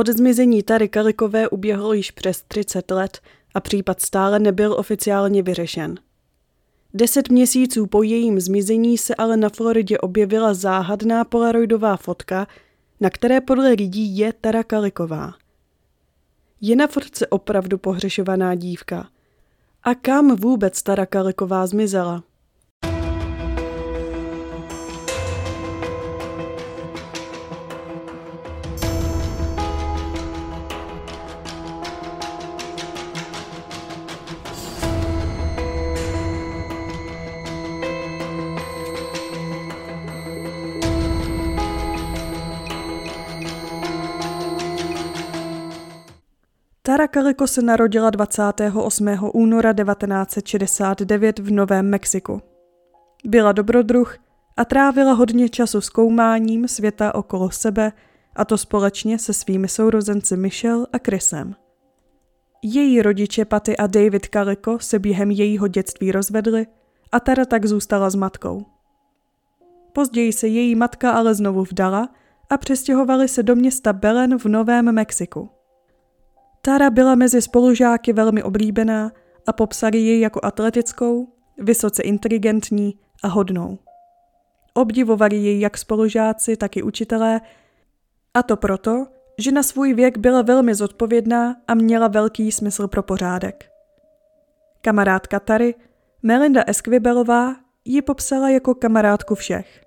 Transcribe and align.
Od 0.00 0.08
zmizení 0.08 0.62
Tary 0.62 0.88
Kalikové 0.88 1.48
uběhlo 1.48 1.92
již 1.92 2.10
přes 2.10 2.42
30 2.42 2.90
let 2.90 3.20
a 3.54 3.60
případ 3.60 4.00
stále 4.00 4.38
nebyl 4.38 4.72
oficiálně 4.72 5.42
vyřešen. 5.42 5.94
Deset 6.94 7.28
měsíců 7.28 7.86
po 7.86 8.02
jejím 8.02 8.40
zmizení 8.40 8.98
se 8.98 9.14
ale 9.14 9.36
na 9.36 9.48
Floridě 9.48 9.98
objevila 9.98 10.54
záhadná 10.54 11.24
polaroidová 11.24 11.96
fotka, 11.96 12.46
na 13.00 13.10
které 13.10 13.40
podle 13.40 13.72
lidí 13.72 14.18
je 14.18 14.32
Tara 14.32 14.62
Kaliková. 14.62 15.34
Je 16.60 16.76
na 16.76 16.86
fotce 16.86 17.26
opravdu 17.26 17.78
pohřešovaná 17.78 18.54
dívka. 18.54 19.08
A 19.82 19.94
kam 19.94 20.36
vůbec 20.36 20.82
Tara 20.82 21.06
Kaliková 21.06 21.66
zmizela? 21.66 22.22
Tara 46.90 47.08
Kaliko 47.08 47.46
se 47.46 47.62
narodila 47.62 48.10
28. 48.10 49.08
února 49.34 49.72
1969 49.72 51.38
v 51.38 51.50
Novém 51.50 51.90
Mexiku. 51.90 52.42
Byla 53.24 53.52
dobrodruh 53.52 54.16
a 54.56 54.64
trávila 54.64 55.12
hodně 55.12 55.48
času 55.48 55.80
zkoumáním 55.80 56.68
světa 56.68 57.14
okolo 57.14 57.50
sebe, 57.50 57.92
a 58.36 58.44
to 58.44 58.58
společně 58.58 59.18
se 59.18 59.32
svými 59.32 59.68
sourozenci 59.68 60.36
Michelle 60.36 60.86
a 60.92 60.98
Chrisem. 61.06 61.54
Její 62.62 63.02
rodiče 63.02 63.44
Patty 63.44 63.76
a 63.76 63.86
David 63.86 64.26
Kaliko 64.26 64.78
se 64.78 64.98
během 64.98 65.30
jejího 65.30 65.68
dětství 65.68 66.12
rozvedli 66.12 66.66
a 67.12 67.20
Tara 67.20 67.44
tak 67.44 67.66
zůstala 67.66 68.10
s 68.10 68.14
matkou. 68.14 68.66
Později 69.92 70.32
se 70.32 70.48
její 70.48 70.74
matka 70.74 71.12
ale 71.12 71.34
znovu 71.34 71.62
vdala 71.64 72.08
a 72.50 72.56
přestěhovali 72.56 73.28
se 73.28 73.42
do 73.42 73.56
města 73.56 73.92
Belen 73.92 74.38
v 74.38 74.44
Novém 74.44 74.92
Mexiku. 74.92 75.59
Tara 76.62 76.90
byla 76.90 77.14
mezi 77.14 77.42
spolužáky 77.42 78.12
velmi 78.12 78.42
oblíbená 78.42 79.12
a 79.46 79.52
popsali 79.52 79.98
ji 79.98 80.20
jako 80.20 80.40
atletickou, 80.42 81.28
vysoce 81.58 82.02
inteligentní 82.02 82.98
a 83.22 83.28
hodnou. 83.28 83.78
Obdivovali 84.74 85.36
ji 85.36 85.60
jak 85.60 85.78
spolužáci, 85.78 86.56
tak 86.56 86.76
i 86.76 86.82
učitelé, 86.82 87.40
a 88.34 88.42
to 88.42 88.56
proto, 88.56 89.06
že 89.38 89.52
na 89.52 89.62
svůj 89.62 89.94
věk 89.94 90.18
byla 90.18 90.42
velmi 90.42 90.74
zodpovědná 90.74 91.56
a 91.68 91.74
měla 91.74 92.08
velký 92.08 92.52
smysl 92.52 92.88
pro 92.88 93.02
pořádek. 93.02 93.70
Kamarádka 94.80 95.40
Tary, 95.40 95.74
Melinda 96.22 96.64
Eskvibelová, 96.66 97.56
ji 97.84 98.02
popsala 98.02 98.48
jako 98.48 98.74
kamarádku 98.74 99.34
všech. 99.34 99.84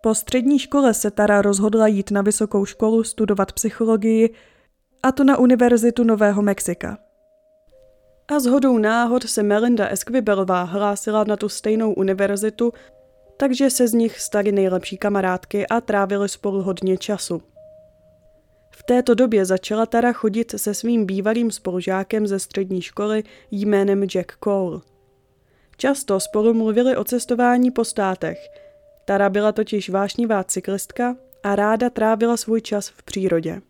Po 0.00 0.14
střední 0.14 0.58
škole 0.58 0.94
se 0.94 1.10
Tara 1.10 1.42
rozhodla 1.42 1.86
jít 1.86 2.10
na 2.10 2.22
vysokou 2.22 2.64
školu 2.64 3.04
studovat 3.04 3.52
psychologii 3.52 4.34
a 5.02 5.12
to 5.12 5.24
na 5.24 5.38
Univerzitu 5.38 6.04
Nového 6.04 6.42
Mexika. 6.42 6.98
A 8.28 8.40
s 8.40 8.46
hodou 8.46 8.78
náhod 8.78 9.22
se 9.22 9.42
Melinda 9.42 9.88
Esquibelová 9.88 10.62
hlásila 10.62 11.24
na 11.24 11.36
tu 11.36 11.48
stejnou 11.48 11.92
univerzitu, 11.92 12.72
takže 13.36 13.70
se 13.70 13.88
z 13.88 13.92
nich 13.92 14.20
staly 14.20 14.52
nejlepší 14.52 14.96
kamarádky 14.96 15.66
a 15.66 15.80
trávili 15.80 16.28
spolu 16.28 16.62
hodně 16.62 16.96
času. 16.96 17.42
V 18.70 18.82
této 18.82 19.14
době 19.14 19.44
začala 19.44 19.86
Tara 19.86 20.12
chodit 20.12 20.54
se 20.56 20.74
svým 20.74 21.06
bývalým 21.06 21.50
spolužákem 21.50 22.26
ze 22.26 22.38
střední 22.38 22.82
školy 22.82 23.22
jménem 23.50 24.04
Jack 24.04 24.32
Cole. 24.44 24.80
Často 25.76 26.20
spolu 26.20 26.54
mluvili 26.54 26.96
o 26.96 27.04
cestování 27.04 27.70
po 27.70 27.84
státech. 27.84 28.38
Tara 29.04 29.30
byla 29.30 29.52
totiž 29.52 29.90
vášnivá 29.90 30.44
cyklistka 30.44 31.16
a 31.42 31.56
ráda 31.56 31.90
trávila 31.90 32.36
svůj 32.36 32.60
čas 32.60 32.88
v 32.88 33.02
přírodě. 33.02 33.60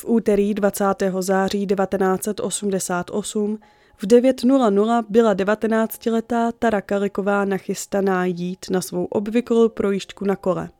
V 0.00 0.04
úterý 0.08 0.54
20. 0.54 0.84
září 1.20 1.66
1988 1.66 3.58
v 3.96 4.06
9.00 4.06 5.04
byla 5.08 5.34
19-letá 5.34 6.52
Tara 6.58 6.80
Kaliková 6.80 7.44
nachystaná 7.44 8.24
jít 8.24 8.66
na 8.70 8.80
svou 8.80 9.04
obvyklou 9.04 9.68
projížďku 9.68 10.24
na 10.24 10.36
kole. 10.36 10.70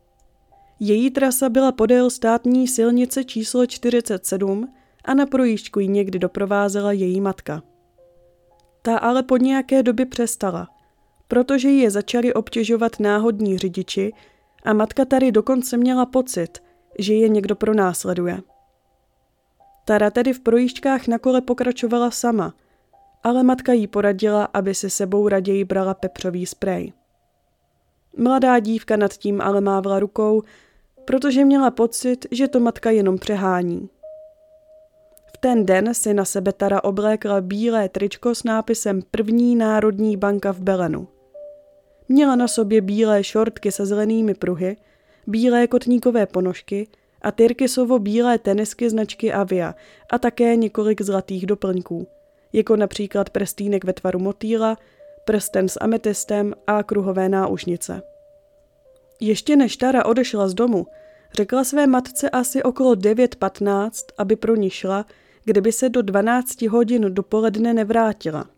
Její 0.80 1.10
trasa 1.10 1.48
byla 1.48 1.72
podél 1.72 2.10
státní 2.10 2.68
silnice 2.68 3.24
číslo 3.24 3.66
47 3.66 4.74
a 5.04 5.14
na 5.14 5.26
projížďku 5.26 5.80
ji 5.80 5.88
někdy 5.88 6.18
doprovázela 6.18 6.92
její 6.92 7.20
matka. 7.20 7.62
Ta 8.82 8.98
ale 8.98 9.22
po 9.22 9.36
nějaké 9.36 9.82
době 9.82 10.06
přestala, 10.06 10.68
protože 11.28 11.68
ji 11.68 11.90
začali 11.90 12.34
obtěžovat 12.34 13.00
náhodní 13.00 13.58
řidiči 13.58 14.12
a 14.64 14.72
matka 14.72 15.04
tady 15.04 15.32
dokonce 15.32 15.76
měla 15.76 16.06
pocit, 16.06 16.58
že 16.98 17.14
je 17.14 17.28
někdo 17.28 17.56
pronásleduje. 17.56 18.40
Tara 19.90 20.10
tedy 20.10 20.32
v 20.32 20.40
projížďkách 20.40 21.06
na 21.06 21.18
kole 21.18 21.40
pokračovala 21.40 22.10
sama, 22.10 22.54
ale 23.22 23.42
matka 23.42 23.72
jí 23.72 23.86
poradila, 23.86 24.44
aby 24.44 24.74
si 24.74 24.90
sebou 24.90 25.28
raději 25.28 25.64
brala 25.64 25.94
pepřový 25.94 26.46
sprej. 26.46 26.92
Mladá 28.16 28.58
dívka 28.58 28.96
nad 28.96 29.12
tím 29.12 29.40
ale 29.40 29.60
mávla 29.60 29.98
rukou, 29.98 30.42
protože 31.04 31.44
měla 31.44 31.70
pocit, 31.70 32.26
že 32.30 32.48
to 32.48 32.60
matka 32.60 32.90
jenom 32.90 33.18
přehání. 33.18 33.88
V 35.34 35.38
ten 35.40 35.66
den 35.66 35.94
si 35.94 36.14
na 36.14 36.24
sebe 36.24 36.52
Tara 36.52 36.84
oblékla 36.84 37.40
bílé 37.40 37.88
tričko 37.88 38.34
s 38.34 38.44
nápisem 38.44 39.02
První 39.10 39.56
národní 39.56 40.16
banka 40.16 40.52
v 40.52 40.60
Belenu. 40.60 41.08
Měla 42.08 42.36
na 42.36 42.48
sobě 42.48 42.80
bílé 42.80 43.24
šortky 43.24 43.72
se 43.72 43.86
zelenými 43.86 44.34
pruhy, 44.34 44.76
bílé 45.26 45.66
kotníkové 45.66 46.26
ponožky 46.26 46.88
a 47.22 47.30
tyrkysovo 47.30 47.98
bílé 47.98 48.38
tenisky 48.38 48.90
značky 48.90 49.32
Avia 49.32 49.74
a 50.10 50.18
také 50.18 50.56
několik 50.56 51.02
zlatých 51.02 51.46
doplňků, 51.46 52.06
jako 52.52 52.76
například 52.76 53.30
prstýnek 53.30 53.84
ve 53.84 53.92
tvaru 53.92 54.18
motýla, 54.18 54.76
prsten 55.24 55.68
s 55.68 55.78
ametystem 55.80 56.54
a 56.66 56.82
kruhové 56.82 57.28
náušnice. 57.28 58.02
Ještě 59.20 59.56
než 59.56 59.76
Tara 59.76 60.04
odešla 60.04 60.48
z 60.48 60.54
domu, 60.54 60.86
řekla 61.32 61.64
své 61.64 61.86
matce 61.86 62.30
asi 62.30 62.62
okolo 62.62 62.94
9.15, 62.94 63.90
aby 64.18 64.36
pro 64.36 64.56
ní 64.56 64.70
šla, 64.70 65.06
kdyby 65.44 65.72
se 65.72 65.88
do 65.88 66.02
12 66.02 66.62
hodin 66.62 67.14
dopoledne 67.14 67.74
nevrátila. 67.74 68.48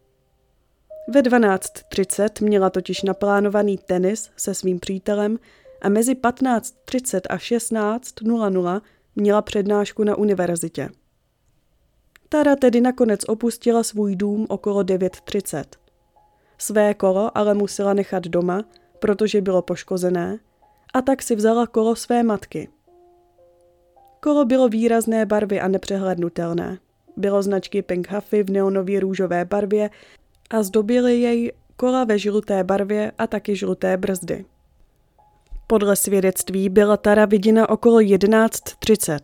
Ve 1.08 1.22
12.30 1.22 2.44
měla 2.44 2.70
totiž 2.70 3.02
naplánovaný 3.02 3.78
tenis 3.78 4.30
se 4.36 4.54
svým 4.54 4.80
přítelem 4.80 5.38
a 5.82 5.88
mezi 5.88 6.14
15.30 6.14 7.20
a 7.30 7.36
16.00 7.36 8.80
měla 9.16 9.42
přednášku 9.42 10.04
na 10.04 10.16
univerzitě. 10.16 10.88
Tara 12.28 12.56
tedy 12.56 12.80
nakonec 12.80 13.20
opustila 13.28 13.82
svůj 13.82 14.16
dům 14.16 14.46
okolo 14.48 14.82
9.30. 14.82 15.64
Své 16.58 16.94
kolo 16.94 17.38
ale 17.38 17.54
musela 17.54 17.94
nechat 17.94 18.24
doma, 18.24 18.64
protože 18.98 19.40
bylo 19.40 19.62
poškozené, 19.62 20.38
a 20.94 21.02
tak 21.02 21.22
si 21.22 21.36
vzala 21.36 21.66
kolo 21.66 21.96
své 21.96 22.22
matky. 22.22 22.68
Kolo 24.20 24.44
bylo 24.44 24.68
výrazné 24.68 25.26
barvy 25.26 25.60
a 25.60 25.68
nepřehlednutelné. 25.68 26.78
Bylo 27.16 27.42
značky 27.42 27.82
Pink 27.82 28.10
Huffy 28.10 28.42
v 28.42 28.50
neonově 28.50 29.00
růžové 29.00 29.44
barvě 29.44 29.90
a 30.50 30.62
zdobily 30.62 31.20
jej 31.20 31.52
kola 31.76 32.04
ve 32.04 32.18
žluté 32.18 32.64
barvě 32.64 33.12
a 33.18 33.26
taky 33.26 33.56
žluté 33.56 33.96
brzdy. 33.96 34.44
Podle 35.72 35.96
svědectví 35.96 36.68
byla 36.68 36.96
Tara 36.96 37.24
viděna 37.24 37.68
okolo 37.68 37.98
11.30 37.98 39.18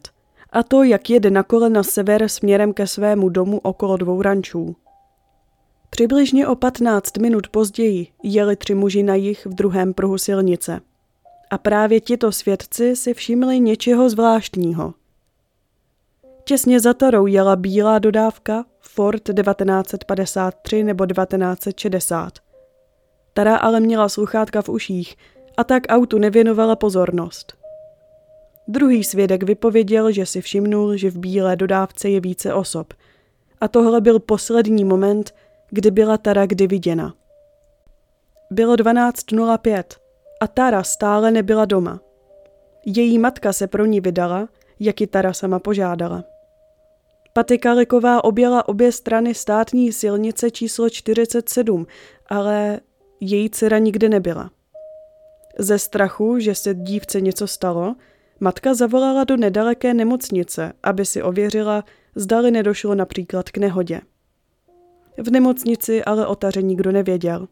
a 0.50 0.62
to, 0.62 0.82
jak 0.82 1.11
jede 1.11 1.31
na 1.31 1.43
kole 1.43 1.70
na 1.70 1.82
sever 1.82 2.28
směrem 2.28 2.72
ke 2.72 2.87
svému 2.87 3.28
domu 3.28 3.58
okolo 3.58 3.96
dvou 3.96 4.22
rančů. 4.22 4.76
Přibližně 5.90 6.46
o 6.46 6.55
15 6.55 7.17
minut 7.19 7.49
později 7.49 8.06
jeli 8.22 8.56
tři 8.56 8.75
muži 8.75 9.02
na 9.02 9.14
jich 9.14 9.46
v 9.46 9.55
druhém 9.55 9.94
pruhu 9.94 10.19
silnice. 10.19 10.81
A 11.50 11.58
právě 11.58 12.00
tito 12.00 12.32
svědci 12.32 12.96
si 12.96 13.14
všimli 13.14 13.61
něčeho 13.61 14.11
zvláštního. 14.11 14.94
Těsně 16.44 16.81
za 16.81 16.94
Tarou 16.94 17.26
jela 17.26 17.56
bílá 17.56 17.99
dodávka 17.99 18.64
Ford 18.81 19.22
1953 19.22 20.84
nebo 20.84 21.06
1960. 21.06 22.32
Tara 23.32 23.56
ale 23.56 23.81
měla 23.81 24.08
sluchátka 24.08 24.62
v 24.62 24.69
uších 24.69 25.17
a 25.58 25.64
tak 25.64 25.82
autu 25.88 26.19
nevěnovala 26.19 26.76
pozornost. 26.76 27.55
Druhý 28.69 29.05
svědek 29.05 29.43
vypověděl, 29.43 30.12
že 30.12 30.26
si 30.26 30.40
všimnul, 30.40 30.96
že 30.96 31.10
v 31.10 31.19
bílé 31.19 31.56
dodávce 31.56 32.08
je 32.08 32.20
více 32.20 32.55
osob. 32.55 32.94
A 33.60 33.69
tohle 33.69 34.00
byl 34.00 34.20
poslední 34.20 34.84
moment, 34.84 35.34
kdy 35.70 35.90
byla 35.90 36.19
Tara 36.19 36.46
kdy 36.46 36.66
viděna. 36.66 37.14
Bylo 38.50 38.75
12.05 38.75 39.84
a 40.40 40.46
Tara 40.46 40.82
stále 40.82 41.31
nebyla 41.31 41.64
doma. 41.64 42.00
Její 42.87 43.19
matka 43.19 43.52
se 43.52 43.66
pro 43.66 43.87
ní 43.87 44.00
vydala, 44.00 44.49
jak 44.81 45.00
ji 45.00 45.06
Tara 45.06 45.32
sama 45.32 45.58
požádala. 45.58 46.25
Paty 47.32 47.58
Kaliková 47.58 48.25
objela 48.25 48.69
obě 48.69 48.93
strany 48.93 49.34
státní 49.34 49.93
silnice 49.93 50.50
číslo 50.50 50.90
47, 50.90 51.87
ale 52.26 52.81
její 53.20 53.50
dcera 53.50 53.78
nikdy 53.78 54.08
nebyla. 54.08 54.50
Ze 55.58 55.78
strachu, 55.78 56.38
že 56.38 56.55
se 56.55 56.75
dívce 56.75 57.20
něco 57.20 57.46
stalo, 57.46 57.96
matka 58.40 58.75
zavolala 58.75 59.25
do 59.25 59.37
nedaleké 59.37 59.94
nemocnice, 59.94 60.72
aby 60.82 61.05
si 61.05 61.22
ověřila, 61.22 61.84
zdali 62.14 62.50
nedošlo 62.50 62.94
například 62.94 63.50
k 63.50 63.58
nehodě. 63.58 64.00
V 65.19 65.31
nemocnici 65.31 66.05
ale 66.05 66.26
o 66.26 66.34
Taře 66.34 66.62
nikdo 66.62 66.93
nevěděl. 66.93 67.49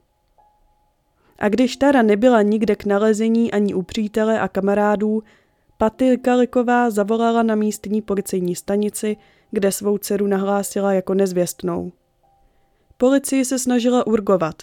A 1.39 1.49
když 1.49 1.77
Tara 1.77 2.03
nebyla 2.03 2.43
nikde 2.43 2.77
k 2.77 2.85
nalezení 2.85 3.53
ani 3.53 3.75
u 3.75 3.83
přítele 3.83 4.41
a 4.41 4.49
kamarádů, 4.49 5.23
Paty 5.79 6.19
Kaliková 6.19 6.91
zavolala 6.91 7.43
na 7.43 7.55
místní 7.55 8.03
policejní 8.03 8.55
stanici, 8.55 9.17
kde 9.51 9.73
svou 9.73 9.99
dceru 9.99 10.27
nahlásila 10.27 10.93
jako 10.93 11.15
nezvěstnou. 11.15 11.93
Policii 12.97 13.45
se 13.45 13.59
snažila 13.59 14.07
urgovat, 14.07 14.63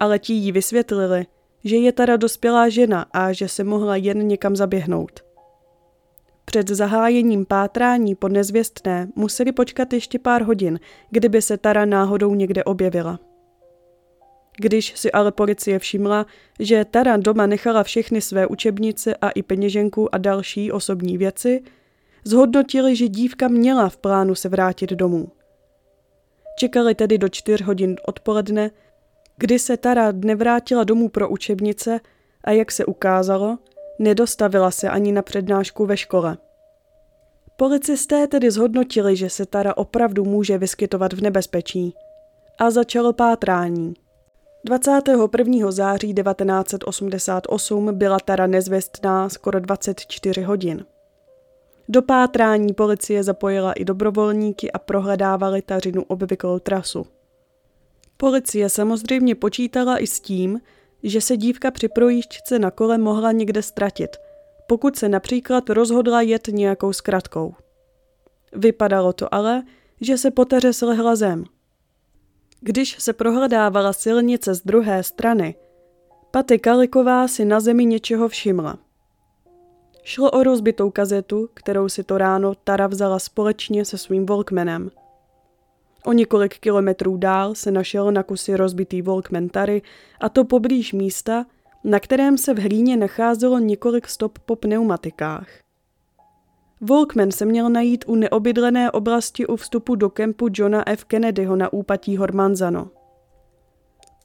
ale 0.00 0.18
ti 0.18 0.32
jí 0.32 0.52
vysvětlili, 0.52 1.26
že 1.64 1.76
je 1.76 1.92
Tara 1.92 2.16
dospělá 2.16 2.68
žena 2.68 3.06
a 3.12 3.32
že 3.32 3.48
se 3.48 3.64
mohla 3.64 3.96
jen 3.96 4.18
někam 4.18 4.56
zaběhnout. 4.56 5.20
Před 6.44 6.68
zahájením 6.68 7.44
pátrání 7.44 8.14
po 8.14 8.28
nezvěstné 8.28 9.08
museli 9.14 9.52
počkat 9.52 9.92
ještě 9.92 10.18
pár 10.18 10.42
hodin, 10.42 10.80
kdyby 11.10 11.42
se 11.42 11.56
Tara 11.58 11.84
náhodou 11.84 12.34
někde 12.34 12.64
objevila. 12.64 13.18
Když 14.56 14.92
si 14.96 15.12
ale 15.12 15.32
policie 15.32 15.78
všimla, 15.78 16.26
že 16.60 16.84
Tara 16.84 17.16
doma 17.16 17.46
nechala 17.46 17.82
všechny 17.82 18.20
své 18.20 18.46
učebnice 18.46 19.14
a 19.14 19.30
i 19.30 19.42
peněženku 19.42 20.14
a 20.14 20.18
další 20.18 20.72
osobní 20.72 21.18
věci, 21.18 21.62
zhodnotili, 22.24 22.96
že 22.96 23.08
dívka 23.08 23.48
měla 23.48 23.88
v 23.88 23.96
plánu 23.96 24.34
se 24.34 24.48
vrátit 24.48 24.90
domů. 24.90 25.28
Čekali 26.58 26.94
tedy 26.94 27.18
do 27.18 27.28
čtyř 27.28 27.62
hodin 27.62 27.96
odpoledne, 28.06 28.70
kdy 29.36 29.58
se 29.58 29.76
Tara 29.76 30.12
nevrátila 30.12 30.84
domů 30.84 31.08
pro 31.08 31.28
učebnice 31.28 32.00
a 32.44 32.50
jak 32.50 32.72
se 32.72 32.84
ukázalo, 32.84 33.58
nedostavila 33.98 34.70
se 34.70 34.88
ani 34.88 35.12
na 35.12 35.22
přednášku 35.22 35.86
ve 35.86 35.96
škole. 35.96 36.36
Policisté 37.56 38.26
tedy 38.26 38.50
zhodnotili, 38.50 39.16
že 39.16 39.30
se 39.30 39.46
Tara 39.46 39.76
opravdu 39.76 40.24
může 40.24 40.58
vyskytovat 40.58 41.12
v 41.12 41.22
nebezpečí 41.22 41.94
a 42.58 42.70
začalo 42.70 43.12
pátrání. 43.12 43.94
21. 44.64 45.70
září 45.70 46.14
1988 46.14 47.98
byla 47.98 48.18
Tara 48.24 48.46
nezvěstná 48.46 49.28
skoro 49.28 49.60
24 49.60 50.42
hodin. 50.42 50.84
Do 51.88 52.02
pátrání 52.02 52.74
policie 52.74 53.22
zapojila 53.22 53.72
i 53.72 53.84
dobrovolníky 53.84 54.72
a 54.72 54.78
prohledávali 54.78 55.62
Tařinu 55.62 56.02
obvyklou 56.02 56.58
trasu. 56.58 57.06
Policie 58.22 58.68
samozřejmě 58.68 59.34
počítala 59.34 59.98
i 59.98 60.06
s 60.06 60.20
tím, 60.20 60.60
že 61.02 61.20
se 61.20 61.36
dívka 61.36 61.70
při 61.70 61.88
projížďce 61.88 62.58
na 62.58 62.70
kole 62.70 62.98
mohla 62.98 63.32
někde 63.32 63.62
ztratit, 63.62 64.16
pokud 64.66 64.96
se 64.96 65.08
například 65.08 65.70
rozhodla 65.70 66.22
jet 66.22 66.48
nějakou 66.48 66.92
zkratkou. 66.92 67.54
Vypadalo 68.52 69.12
to 69.12 69.34
ale, 69.34 69.62
že 70.00 70.18
se 70.18 70.30
po 70.30 70.44
Taře 70.44 70.72
slehla 70.72 71.16
zem– 71.16 71.44
když 72.64 72.96
se 72.98 73.12
prohledávala 73.12 73.92
silnice 73.92 74.54
z 74.54 74.62
druhé 74.62 75.02
strany, 75.02 75.54
Paty 76.30 76.58
Kaliková 76.58 77.28
si 77.28 77.44
na 77.44 77.60
zemi 77.60 77.84
něčeho 77.84 78.28
všimla. 78.28 78.78
Šlo 80.02 80.30
o 80.30 80.42
rozbitou 80.42 80.90
kazetu, 80.90 81.48
kterou 81.54 81.88
si 81.88 82.04
to 82.04 82.18
ráno 82.18 82.54
Tara 82.54 82.86
vzala 82.86 83.18
společně 83.18 83.84
se 83.84 83.98
svým 83.98 84.26
Volkmanem. 84.26 84.90
O 86.04 86.12
několik 86.12 86.58
kilometrů 86.58 87.16
dál 87.16 87.54
se 87.54 87.70
našel 87.70 88.12
na 88.12 88.22
kusy 88.22 88.56
rozbitý 88.56 89.02
Volkman 89.02 89.48
Tary 89.48 89.82
a 90.20 90.28
to 90.28 90.44
poblíž 90.44 90.92
místa, 90.92 91.46
na 91.84 92.00
kterém 92.00 92.38
se 92.38 92.54
v 92.54 92.58
hlíně 92.58 92.96
nacházelo 92.96 93.58
několik 93.58 94.08
stop 94.08 94.38
po 94.38 94.56
pneumatikách. 94.56 95.48
Volkman 96.80 97.30
se 97.30 97.44
měl 97.44 97.70
najít 97.70 98.04
u 98.06 98.14
neobydlené 98.14 98.90
oblasti 98.90 99.46
u 99.46 99.56
vstupu 99.56 99.94
do 99.94 100.10
kempu 100.10 100.48
Johna 100.52 100.88
F. 100.88 101.04
Kennedyho 101.04 101.56
na 101.56 101.72
úpatí 101.72 102.16
Hormanzano. 102.16 102.90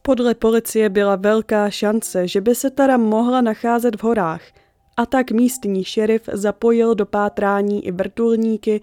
Podle 0.02 0.36
policie 0.36 0.90
byla 0.90 1.16
velká 1.16 1.70
šance, 1.70 2.28
že 2.28 2.42
by 2.42 2.56
se 2.56 2.70
Tara 2.70 2.98
mohla 2.98 3.42
nacházet 3.42 3.96
v 3.96 4.04
horách, 4.04 4.42
a 4.98 5.06
tak 5.06 5.32
místní 5.32 5.84
šerif 5.84 6.30
zapojil 6.34 6.96
do 6.96 7.06
pátrání 7.06 7.86
i 7.86 7.92
vrtulníky, 7.92 8.82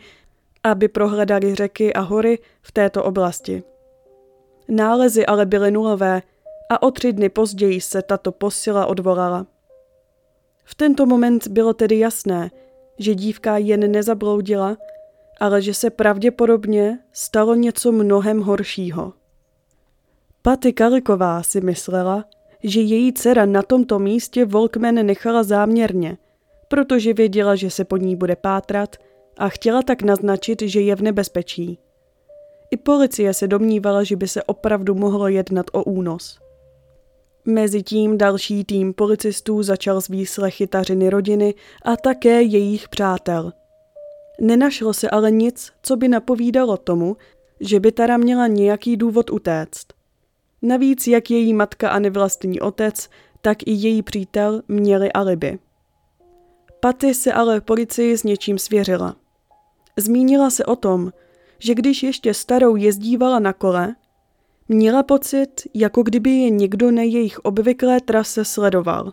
aby 0.64 0.88
prohledali 0.88 1.55
řeky 1.55 1.93
a 1.93 2.00
hory 2.00 2.38
v 2.62 2.72
této 2.72 3.05
oblasti. 3.05 3.62
Nálezy 4.69 5.26
ale 5.26 5.46
byly 5.46 5.70
nulové 5.70 6.22
a 6.69 6.82
o 6.82 6.90
tři 6.90 7.12
dny 7.12 7.28
později 7.28 7.81
se 7.81 8.02
tato 8.02 8.32
posila 8.32 8.87
odvolala. 8.87 9.46
V 10.64 10.75
tento 10.75 11.06
moment 11.06 11.49
bylo 11.49 11.75
tedy 11.75 11.99
jasné, 11.99 12.50
že 12.99 13.14
dívka 13.14 13.56
jen 13.56 13.93
nezabloudila, 13.93 14.76
ale 15.40 15.62
že 15.62 15.75
se 15.75 15.90
pravděpodobně 15.90 16.99
stalo 17.12 17.55
něco 17.55 17.93
mnohem 17.93 18.40
horšího. 18.40 19.12
Paty 20.43 20.72
Kaliková 20.72 21.43
si 21.43 21.60
myslela, 21.60 22.25
že 22.62 22.81
její 22.81 23.12
dcera 23.12 23.46
na 23.46 23.62
tomto 23.62 23.99
místě 23.99 24.44
Volkman 24.44 24.94
nechala 24.94 25.43
záměrně, 25.43 26.19
protože 26.69 27.14
věděla, 27.14 27.55
že 27.55 27.70
se 27.70 27.84
po 27.84 27.96
ní 27.96 28.17
bude 28.17 28.37
pátrat 28.37 28.96
a 29.36 29.48
chtěla 29.48 29.82
tak 29.82 30.02
naznačit, 30.02 30.62
že 30.62 30.81
je 30.81 30.96
v 30.96 31.02
nebezpečí. 31.02 31.78
I 32.70 32.76
policie 32.76 33.34
se 33.34 33.48
domnívala, 33.48 34.04
že 34.04 34.16
by 34.16 34.28
se 34.28 34.42
opravdu 34.42 34.94
mohlo 34.94 35.28
jednat 35.28 35.66
o 35.72 35.84
únos. 35.84 36.38
Mezitím 37.44 38.19
další 38.19 38.64
tým 38.64 38.94
policistů 38.94 39.62
začal 39.62 40.00
s 40.00 40.08
výslechy 40.08 40.66
tařiny 40.66 41.10
rodiny 41.10 41.54
a 41.82 41.96
také 41.96 42.42
jejich 42.42 42.88
přátel. 42.88 43.52
Nenašlo 44.40 44.94
se 44.94 45.10
ale 45.10 45.31
nic, 45.31 45.72
co 45.82 45.96
by 45.96 46.08
napovídalo 46.08 46.76
tomu, 46.76 47.16
že 47.60 47.81
by 47.81 47.92
Tara 47.92 48.16
měla 48.16 48.46
nějaký 48.46 48.96
důvod 48.96 49.31
utéct. 49.31 49.86
Navíc 50.62 51.06
jak 51.06 51.31
její 51.31 51.54
matka 51.54 51.88
a 51.88 51.98
nevlastní 51.98 52.60
otec, 52.60 53.08
tak 53.40 53.58
i 53.66 53.70
její 53.70 54.02
přítel 54.02 54.62
měli 54.69 55.12
alibi. 55.12 55.58
Paty 56.81 57.14
se 57.14 57.32
ale 57.32 57.60
policii 57.60 58.19
s 58.19 58.25
něčím 58.25 58.58
svěřila. 58.58 59.16
Zmínila 59.99 60.51
se 60.51 60.65
o 60.65 60.77
tom, 60.77 61.13
že 61.58 61.74
když 61.74 62.03
ještě 62.03 62.34
starou 62.34 62.77
jezdívala 62.77 63.39
na 63.39 63.53
kole, 63.53 63.94
Měla 64.69 65.03
pocit, 65.03 65.63
jako 65.74 66.03
kdyby 66.03 66.31
je 66.31 66.51
někdo 66.51 66.91
na 66.91 67.03
jejich 67.03 67.39
obvyklé 67.39 68.01
trase 68.01 68.44
sledoval. 68.44 69.13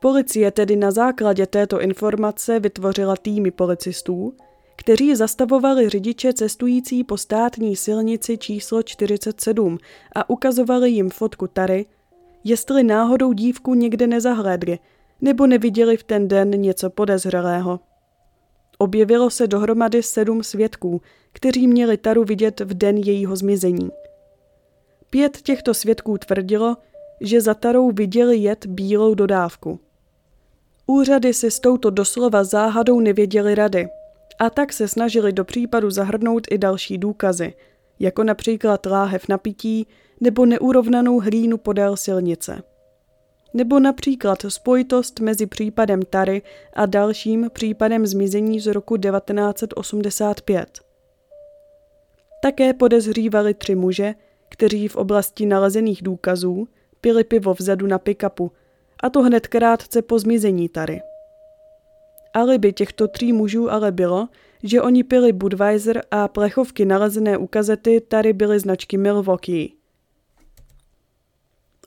Policie 0.00 0.50
tedy 0.50 0.76
na 0.76 0.90
základě 0.90 1.46
této 1.46 1.80
informace 1.80 2.60
vytvořila 2.60 3.16
týmy 3.16 3.50
policistů, 3.50 4.34
kteří 4.76 5.16
zastavovali 5.16 5.88
řidiče 5.88 6.32
cestující 6.32 7.04
po 7.04 7.16
státní 7.16 7.76
silnici 7.76 8.38
číslo 8.38 8.82
47 8.82 9.78
a 10.14 10.30
ukazovali 10.30 10.90
jim 10.90 11.10
fotku 11.10 11.46
Tary, 11.46 11.86
jestli 12.44 12.82
náhodou 12.82 13.32
dívku 13.32 13.74
někde 13.74 14.06
nezahlédli 14.06 14.78
nebo 15.20 15.46
neviděli 15.46 15.96
v 15.96 16.02
ten 16.02 16.28
den 16.28 16.50
něco 16.50 16.90
podezřelého. 16.90 17.80
Objevilo 18.78 19.30
se 19.30 19.46
dohromady 19.46 20.02
sedm 20.02 20.42
svědků, 20.42 21.00
kteří 21.32 21.66
měli 21.66 21.96
Taru 21.96 22.24
vidět 22.24 22.60
v 22.60 22.74
den 22.74 22.96
jejího 22.96 23.36
zmizení. 23.36 23.88
Pět 25.10 25.42
těchto 25.42 25.74
svědků 25.74 26.18
tvrdilo, 26.18 26.76
že 27.20 27.40
za 27.40 27.54
Tarou 27.54 27.90
viděli 27.90 28.36
jet 28.36 28.66
bílou 28.66 29.14
dodávku. 29.14 29.80
Úřady 30.86 31.34
si 31.34 31.50
s 31.50 31.60
touto 31.60 31.90
doslova 31.90 32.44
záhadou 32.44 33.00
nevěděli 33.00 33.54
rady 33.54 33.88
a 34.38 34.50
tak 34.50 34.72
se 34.72 34.88
snažili 34.88 35.32
do 35.32 35.44
případu 35.44 35.90
zahrnout 35.90 36.46
i 36.50 36.58
další 36.58 36.98
důkazy, 36.98 37.54
jako 37.98 38.24
například 38.24 38.86
láhev 38.86 39.28
napití 39.28 39.86
nebo 40.20 40.46
neurovnanou 40.46 41.20
hlínu 41.20 41.58
podél 41.58 41.96
silnice 41.96 42.62
nebo 43.54 43.80
například 43.80 44.38
spojitost 44.48 45.20
mezi 45.20 45.46
případem 45.46 46.02
Tary 46.02 46.42
a 46.72 46.86
dalším 46.86 47.50
případem 47.52 48.06
zmizení 48.06 48.60
z 48.60 48.66
roku 48.66 48.96
1985. 48.96 50.80
Také 52.42 52.72
podezřívali 52.72 53.54
tři 53.54 53.74
muže, 53.74 54.14
kteří 54.48 54.88
v 54.88 54.96
oblasti 54.96 55.46
nalezených 55.46 56.02
důkazů 56.02 56.68
pili 57.00 57.24
pivo 57.24 57.54
vzadu 57.54 57.86
na 57.86 57.98
pikapu, 57.98 58.52
a 59.00 59.10
to 59.10 59.22
hned 59.22 59.46
krátce 59.46 60.02
po 60.02 60.18
zmizení 60.18 60.68
Tary. 60.68 61.02
Alibi 62.34 62.72
těchto 62.72 63.08
tří 63.08 63.32
mužů 63.32 63.70
ale 63.70 63.92
bylo, 63.92 64.28
že 64.62 64.82
oni 64.82 65.04
pili 65.04 65.32
Budweiser 65.32 66.02
a 66.10 66.28
plechovky 66.28 66.84
nalezené 66.84 67.38
u 67.38 67.46
kazety 67.46 68.00
Tary 68.00 68.32
byly 68.32 68.60
značky 68.60 68.96
Milwaukee. 68.96 69.68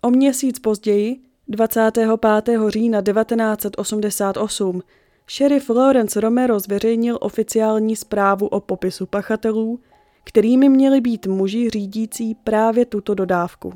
O 0.02 0.10
měsíc 0.10 0.60
později 0.60 1.27
25. 1.50 2.60
října 2.68 3.02
1988 3.02 4.82
šerif 5.28 5.70
Lawrence 5.70 6.22
Romero 6.22 6.60
zveřejnil 6.60 7.18
oficiální 7.22 7.96
zprávu 7.96 8.48
o 8.48 8.60
popisu 8.60 9.06
pachatelů, 9.06 9.80
kterými 10.24 10.70
měli 10.70 11.02
být 11.02 11.28
muži 11.28 11.70
řídící 11.70 12.36
právě 12.36 12.86
tuto 12.86 13.14
dodávku. 13.14 13.74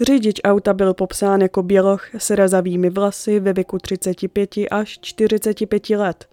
Řidič 0.00 0.40
auta 0.44 0.74
byl 0.74 0.94
popsán 0.94 1.40
jako 1.40 1.62
běloch 1.62 2.14
s 2.14 2.30
rezavými 2.30 2.90
vlasy 2.90 3.40
ve 3.40 3.52
věku 3.52 3.78
35 3.78 4.50
až 4.70 4.98
45 5.00 5.90
let. 5.90 6.28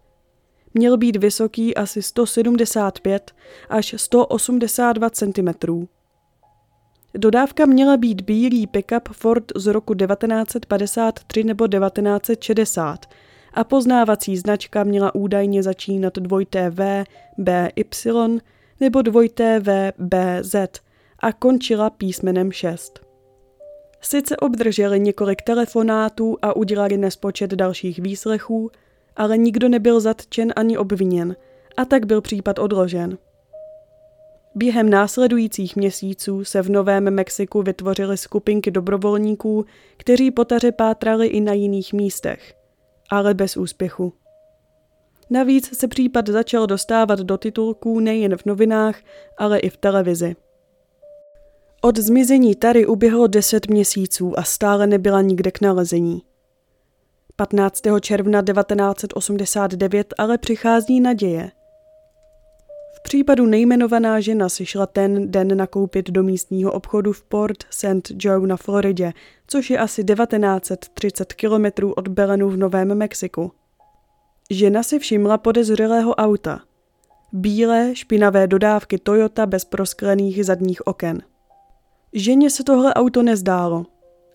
Měl 0.73 0.97
být 0.97 1.15
vysoký 1.15 1.75
asi 1.75 2.01
175 2.01 3.31
až 3.69 3.95
182 3.97 5.09
cm. 5.09 5.87
Dodávka 7.13 7.65
měla 7.65 7.97
být 7.97 8.21
bílý 8.21 8.67
pickup 8.67 9.09
Ford 9.11 9.43
z 9.55 9.67
roku 9.67 9.93
1953 9.93 11.43
nebo 11.43 11.67
1960 11.67 13.05
a 13.53 13.63
poznávací 13.63 14.37
značka 14.37 14.83
měla 14.83 15.15
údajně 15.15 15.63
začínat 15.63 16.15
dvojité 16.15 16.69
V, 16.69 17.03
BY 17.37 18.39
nebo 18.79 19.01
dvojité 19.01 19.59
V, 19.59 19.93
BZ 19.97 20.55
a 21.19 21.31
končila 21.31 21.89
písmenem 21.89 22.51
6. 22.51 22.99
Sice 24.01 24.37
obdrželi 24.37 24.99
několik 24.99 25.41
telefonátů 25.41 26.37
a 26.41 26.55
udělali 26.55 26.97
nespočet 26.97 27.51
dalších 27.51 27.99
výslechů, 27.99 28.71
ale 29.15 29.37
nikdo 29.37 29.69
nebyl 29.69 29.99
zatčen 29.99 30.53
ani 30.55 30.77
obviněn 30.77 31.35
a 31.77 31.85
tak 31.85 32.05
byl 32.05 32.21
případ 32.21 32.59
odložen. 32.59 33.17
Během 34.57 34.89
následujících 34.89 35.75
měsíců 35.75 36.43
se 36.43 36.61
v 36.61 36.69
Novém 36.69 37.13
Mexiku 37.13 37.61
vytvořily 37.61 38.17
skupinky 38.17 38.71
dobrovolníků, 38.71 39.65
kteří 39.97 40.31
potaře 40.31 40.71
pátrali 40.71 41.27
i 41.27 41.41
na 41.41 41.53
jiných 41.53 41.93
místech, 41.93 42.53
ale 43.09 43.33
bez 43.33 43.57
úspěchu. 43.57 44.13
Navíc 45.29 45.77
se 45.77 45.87
případ 45.87 46.27
začal 46.27 46.67
dostávat 46.67 47.19
do 47.19 47.37
titulků 47.37 47.99
nejen 47.99 48.37
v 48.37 48.45
novinách, 48.45 48.99
ale 49.37 49.59
i 49.59 49.69
v 49.69 49.77
televizi. 49.77 50.35
Od 51.81 51.97
zmizení 51.97 52.55
Tary 52.55 52.85
uběhlo 52.85 53.27
deset 53.27 53.67
měsíců 53.67 54.39
a 54.39 54.43
stále 54.43 54.87
nebyla 54.87 55.21
nikde 55.21 55.51
k 55.51 55.61
nalezení. 55.61 56.21
15. 57.35 57.81
června 58.01 58.41
1989 58.41 60.13
ale 60.17 60.37
přichází 60.37 60.99
naděje. 60.99 61.51
Případu 63.07 63.45
nejmenovaná 63.45 64.19
žena 64.19 64.49
si 64.49 64.65
šla 64.65 64.85
ten 64.85 65.31
den 65.31 65.57
nakoupit 65.57 66.09
do 66.09 66.23
místního 66.23 66.71
obchodu 66.71 67.13
v 67.13 67.23
Port 67.23 67.57
St. 67.69 68.11
Joe 68.19 68.47
na 68.47 68.57
Floridě, 68.57 69.13
což 69.47 69.69
je 69.69 69.77
asi 69.77 70.03
1930 70.03 71.33
kilometrů 71.33 71.93
od 71.93 72.07
Belenu 72.07 72.49
v 72.49 72.57
Novém 72.57 72.95
Mexiku. 72.95 73.51
Žena 74.49 74.83
si 74.83 74.99
všimla 74.99 75.37
podezřelého 75.37 76.15
auta. 76.15 76.61
Bílé, 77.31 77.95
špinavé 77.95 78.47
dodávky 78.47 78.97
Toyota 78.97 79.45
bez 79.45 79.65
prosklených 79.65 80.45
zadních 80.45 80.87
oken. 80.87 81.21
Ženě 82.13 82.49
se 82.49 82.63
tohle 82.63 82.93
auto 82.93 83.23
nezdálo. 83.23 83.85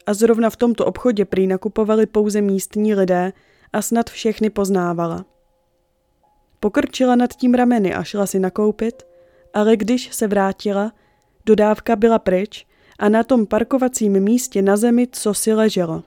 A 0.07 0.15
zrovna 0.15 0.51
v 0.51 0.57
tomto 0.57 0.87
obchodě 0.87 1.25
prý 1.25 1.47
nakupovali 1.47 2.07
pouze 2.07 2.41
místní 2.41 2.95
lidé 2.95 3.33
a 3.73 3.83
snad 3.83 4.11
všechny 4.11 4.51
poznávala. 4.51 5.25
Pokrčila 6.63 7.17
nad 7.17 7.33
tím 7.33 7.55
rameny 7.55 7.95
a 7.95 8.05
šla 8.05 8.27
si 8.27 8.39
nakoupit, 8.39 9.03
ale 9.55 9.77
když 9.77 10.15
se 10.15 10.27
vrátila, 10.27 10.93
dodávka 11.47 11.97
byla 11.97 12.19
pryč 12.19 12.67
a 12.99 13.09
na 13.09 13.25
tom 13.25 13.47
parkovacím 13.47 14.21
místě 14.21 14.63
na 14.63 14.77
zemi 14.77 15.09
co 15.13 15.35
si 15.35 15.55
leželo. 15.55 16.03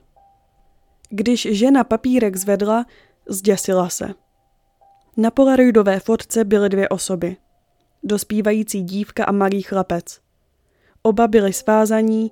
Když 1.10 1.48
žena 1.52 1.84
papírek 1.84 2.36
zvedla, 2.36 2.86
zděsila 3.30 3.90
se. 3.90 4.14
Na 5.18 5.32
polaroidové 5.32 6.00
fotce 6.00 6.44
byly 6.44 6.70
dvě 6.70 6.90
osoby. 6.90 7.38
Dospívající 8.04 8.84
dívka 8.84 9.26
a 9.26 9.32
malý 9.32 9.62
chlapec. 9.62 10.20
Oba 11.02 11.28
byli 11.28 11.54
svázaní, 11.54 12.32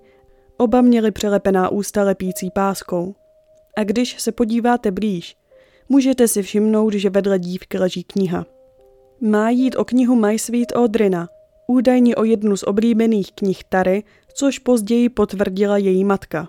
oba 0.57 0.81
měli 0.81 1.11
přelepená 1.11 1.69
ústa 1.69 2.03
lepící 2.03 2.51
páskou. 2.51 3.15
A 3.77 3.83
když 3.83 4.21
se 4.21 4.31
podíváte 4.31 4.91
blíž, 4.91 5.37
můžete 5.89 6.27
si 6.27 6.41
všimnout, 6.41 6.93
že 6.93 7.09
vedle 7.09 7.39
dívky 7.39 7.77
leží 7.77 8.03
kniha. 8.03 8.45
Má 9.21 9.49
jít 9.49 9.75
o 9.75 9.85
knihu 9.85 10.15
My 10.15 10.39
Sweet 10.39 10.71
Audrina, 10.75 11.27
údajně 11.67 12.15
o 12.15 12.23
jednu 12.23 12.57
z 12.57 12.63
oblíbených 12.63 13.31
knih 13.31 13.63
Tary, 13.69 14.03
což 14.33 14.59
později 14.59 15.09
potvrdila 15.09 15.77
její 15.77 16.03
matka. 16.03 16.47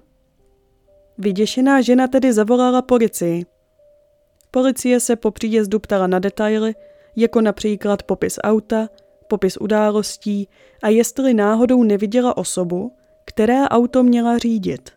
Vyděšená 1.18 1.80
žena 1.80 2.06
tedy 2.06 2.32
zavolala 2.32 2.82
policii. 2.82 3.46
Policie 4.50 5.00
se 5.00 5.16
po 5.16 5.30
příjezdu 5.30 5.78
ptala 5.78 6.06
na 6.06 6.18
detaily, 6.18 6.74
jako 7.16 7.40
například 7.40 8.02
popis 8.02 8.38
auta, 8.42 8.88
popis 9.28 9.56
událostí 9.56 10.48
a 10.82 10.88
jestli 10.88 11.34
náhodou 11.34 11.82
neviděla 11.82 12.36
osobu, 12.36 12.92
která 13.24 13.70
auto 13.70 14.02
měla 14.02 14.38
řídit. 14.38 14.90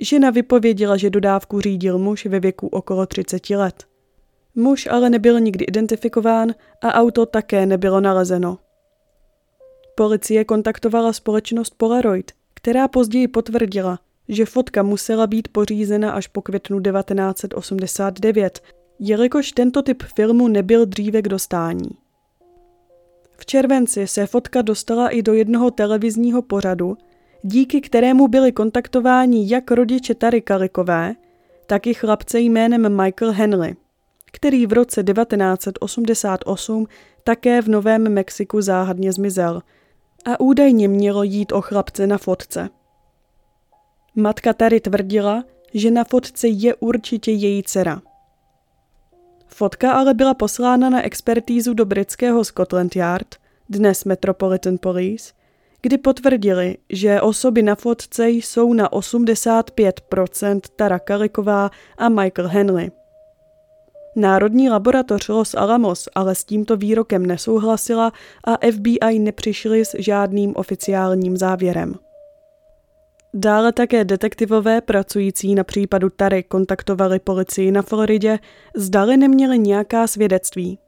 Žena 0.00 0.30
vypověděla, 0.30 0.96
že 0.96 1.10
dodávku 1.10 1.60
řídil 1.60 1.98
muž 1.98 2.26
ve 2.26 2.40
věku 2.40 2.66
okolo 2.66 3.06
30 3.06 3.50
let. 3.50 3.84
Muž 4.54 4.88
ale 4.90 5.10
nebyl 5.10 5.40
nikdy 5.40 5.64
identifikován 5.64 6.54
a 6.82 6.92
auto 6.92 7.26
také 7.26 7.66
nebylo 7.66 8.00
nalezeno. 8.00 8.58
Policie 9.94 10.44
kontaktovala 10.44 11.12
společnost 11.12 11.74
Polaroid, 11.76 12.32
která 12.54 12.88
později 12.88 13.28
potvrdila, 13.28 13.98
že 14.28 14.46
fotka 14.46 14.82
musela 14.82 15.26
být 15.26 15.48
pořízena 15.48 16.10
až 16.10 16.26
po 16.26 16.42
květnu 16.42 16.80
1989, 16.80 18.60
jelikož 18.98 19.52
tento 19.52 19.82
typ 19.82 20.02
filmu 20.02 20.48
nebyl 20.48 20.86
dříve 20.86 21.22
k 21.22 21.28
dostání. 21.28 21.90
V 23.38 23.46
červenci 23.46 24.06
se 24.06 24.26
fotka 24.26 24.62
dostala 24.62 25.08
i 25.08 25.22
do 25.22 25.34
jednoho 25.34 25.70
televizního 25.70 26.42
pořadu, 26.42 26.96
díky 27.46 27.80
kterému 27.80 28.28
byli 28.28 28.52
kontaktováni 28.52 29.50
jak 29.50 29.70
rodiče 29.70 30.14
Tary 30.14 30.40
Kalikové, 30.40 31.14
tak 31.66 31.86
i 31.86 31.94
chlapce 31.94 32.40
jménem 32.40 33.02
Michael 33.02 33.32
Henley, 33.32 33.76
který 34.32 34.66
v 34.66 34.72
roce 34.72 35.04
1988 35.04 36.86
také 37.24 37.62
v 37.62 37.68
Novém 37.68 38.12
Mexiku 38.12 38.60
záhadně 38.60 39.12
zmizel 39.12 39.62
a 40.24 40.40
údajně 40.40 40.88
mělo 40.88 41.22
jít 41.22 41.52
o 41.52 41.60
chlapce 41.60 42.06
na 42.06 42.18
fotce. 42.18 42.68
Matka 44.14 44.52
Tary 44.52 44.80
tvrdila, 44.80 45.44
že 45.74 45.90
na 45.90 46.04
fotce 46.04 46.48
je 46.48 46.74
určitě 46.74 47.32
její 47.32 47.62
dcera. 47.62 48.02
Fotka 49.46 49.92
ale 49.92 50.14
byla 50.14 50.34
poslána 50.34 50.90
na 50.90 51.02
expertízu 51.02 51.74
do 51.74 51.84
britského 51.84 52.44
Scotland 52.44 52.96
Yard, 52.96 53.34
dnes 53.68 54.04
Metropolitan 54.04 54.78
Police, 54.80 55.32
kdy 55.82 55.98
potvrdili, 55.98 56.76
že 56.90 57.20
osoby 57.20 57.62
na 57.62 57.74
fotce 57.74 58.30
jsou 58.30 58.72
na 58.72 58.88
85% 58.88 60.60
Tara 60.76 60.98
Kaliková 60.98 61.70
a 61.98 62.08
Michael 62.08 62.48
Henley. 62.48 62.90
Národní 64.16 64.70
laboratoř 64.70 65.28
Los 65.28 65.54
Alamos 65.54 66.08
ale 66.14 66.34
s 66.34 66.44
tímto 66.44 66.76
výrokem 66.76 67.26
nesouhlasila 67.26 68.12
a 68.44 68.70
FBI 68.70 69.18
nepřišli 69.18 69.84
s 69.84 69.94
žádným 69.98 70.52
oficiálním 70.56 71.36
závěrem. 71.36 71.94
Dále 73.34 73.72
také 73.72 74.04
detektivové 74.04 74.80
pracující 74.80 75.54
na 75.54 75.64
případu 75.64 76.10
Tary 76.10 76.42
kontaktovali 76.42 77.18
policii 77.18 77.70
na 77.70 77.82
Floridě, 77.82 78.38
zdali 78.76 79.16
neměli 79.16 79.58
nějaká 79.58 80.06
svědectví. 80.06 80.78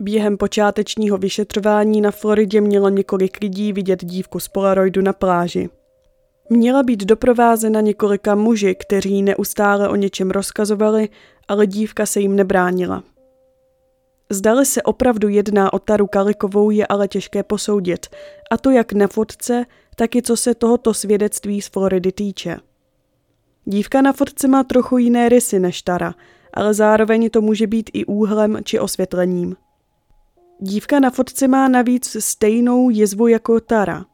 Během 0.00 0.36
počátečního 0.36 1.18
vyšetřování 1.18 2.00
na 2.00 2.10
Floridě 2.10 2.60
mělo 2.60 2.88
několik 2.88 3.38
lidí 3.40 3.72
vidět 3.72 4.04
dívku 4.04 4.40
z 4.40 4.48
Polaroidu 4.48 5.02
na 5.02 5.12
pláži. 5.12 5.68
Měla 6.50 6.82
být 6.82 7.04
doprovázena 7.04 7.80
několika 7.80 8.34
muži, 8.34 8.74
kteří 8.74 9.22
neustále 9.22 9.88
o 9.88 9.96
něčem 9.96 10.30
rozkazovali, 10.30 11.08
ale 11.48 11.66
dívka 11.66 12.06
se 12.06 12.20
jim 12.20 12.36
nebránila. 12.36 13.02
Zdali 14.30 14.66
se 14.66 14.82
opravdu 14.82 15.28
jedná 15.28 15.72
o 15.72 15.78
Taru 15.78 16.06
Kalikovou 16.06 16.70
je 16.70 16.86
ale 16.86 17.08
těžké 17.08 17.42
posoudit, 17.42 18.06
a 18.50 18.56
to 18.56 18.70
jak 18.70 18.92
na 18.92 19.06
fotce, 19.06 19.66
tak 19.96 20.16
i 20.16 20.22
co 20.22 20.36
se 20.36 20.54
tohoto 20.54 20.94
svědectví 20.94 21.62
z 21.62 21.68
Floridy 21.68 22.12
týče. 22.12 22.56
Dívka 23.64 24.02
na 24.02 24.12
fotce 24.12 24.48
má 24.48 24.64
trochu 24.64 24.98
jiné 24.98 25.28
rysy 25.28 25.60
než 25.60 25.82
Tara, 25.82 26.14
ale 26.54 26.74
zároveň 26.74 27.30
to 27.30 27.40
může 27.40 27.66
být 27.66 27.90
i 27.92 28.04
úhlem 28.04 28.58
či 28.64 28.78
osvětlením. 28.78 29.56
Dívka 30.60 31.00
na 31.00 31.10
fotce 31.10 31.48
má 31.48 31.68
navíc 31.68 32.16
stejnou 32.20 32.90
jezvu 32.90 33.28
jako 33.28 33.60
Tara. 33.60 34.06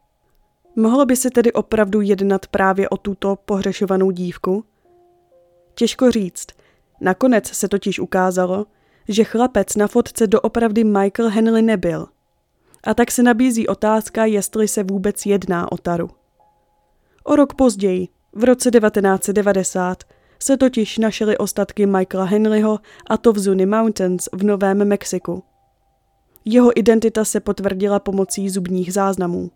Mohlo 0.76 1.06
by 1.06 1.16
se 1.16 1.30
tedy 1.30 1.52
opravdu 1.52 2.00
jednat 2.00 2.46
právě 2.46 2.88
o 2.88 2.96
tuto 2.96 3.36
pohřešovanou 3.36 4.10
dívku? 4.10 4.64
Těžko 5.74 6.10
říct. 6.10 6.46
Nakonec 7.00 7.46
se 7.46 7.68
totiž 7.68 7.98
ukázalo, 7.98 8.66
že 9.08 9.24
chlapec 9.24 9.76
na 9.76 9.86
fotce 9.86 10.26
doopravdy 10.26 10.84
Michael 10.84 11.28
Henley 11.28 11.62
nebyl– 11.62 12.06
a 12.86 12.94
tak 12.94 13.10
se 13.10 13.22
nabízí 13.22 13.68
otázka, 13.68 14.24
jestli 14.24 14.68
se 14.68 14.82
vůbec 14.82 15.26
jedná 15.26 15.72
o 15.72 15.76
Taru. 15.76 16.10
O 17.24 17.36
rok 17.36 17.54
později, 17.54 18.08
V 18.32 18.44
roce 18.44 18.70
1990 18.70 20.04
se 20.42 20.56
totiž 20.56 20.98
našly 20.98 21.38
ostatky 21.38 21.86
Michaela 21.86 22.26
Henryho 22.26 22.78
a 23.10 23.16
to 23.16 23.32
v 23.32 23.38
Zuni 23.38 23.66
Mountains 23.66 24.28
v 24.32 24.42
Novém 24.42 24.88
Mexiku. 24.88 25.42
Jeho 26.48 26.78
identita 26.78 27.24
se 27.24 27.40
potvrdila 27.40 28.00
pomocí 28.00 28.50
zubních 28.50 28.92
záznamů. 28.92 29.50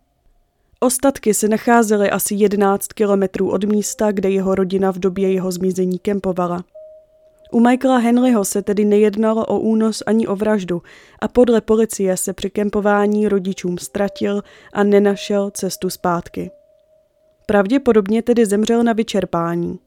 Ostatky 0.80 1.35
se 1.35 1.49
nacházely 1.49 2.11
asi 2.11 2.35
11 2.35 2.87
kilometrů 2.87 3.50
od 3.50 3.64
místa, 3.64 4.12
kde 4.12 4.30
jeho 4.30 4.54
rodina 4.54 4.90
v 4.92 4.99
době 4.99 5.32
jeho 5.32 5.52
zmizení 5.52 5.99
kempovala. 5.99 6.64
U 7.52 7.61
Michaela 7.61 7.99
Henryho 7.99 8.44
se 8.44 8.62
tedy 8.62 8.85
nejednalo 8.85 9.47
o 9.47 9.59
únos 9.59 10.02
ani 10.06 10.26
o 10.26 10.37
vraždu 10.37 10.82
a 11.20 11.28
podle 11.28 11.61
policie 11.61 12.16
se 12.16 12.32
při 12.32 12.50
kempování 12.50 13.28
rodičům 13.28 13.78
ztratil 13.78 14.42
a 14.73 14.85
nenašel 14.85 15.50
cestu 15.50 15.90
zpátky. 15.90 16.50
Pravděpodobně 17.47 18.23
tedy 18.23 18.47
zemřel 18.47 18.82
na 18.82 18.92
vyčerpání. 18.92 19.78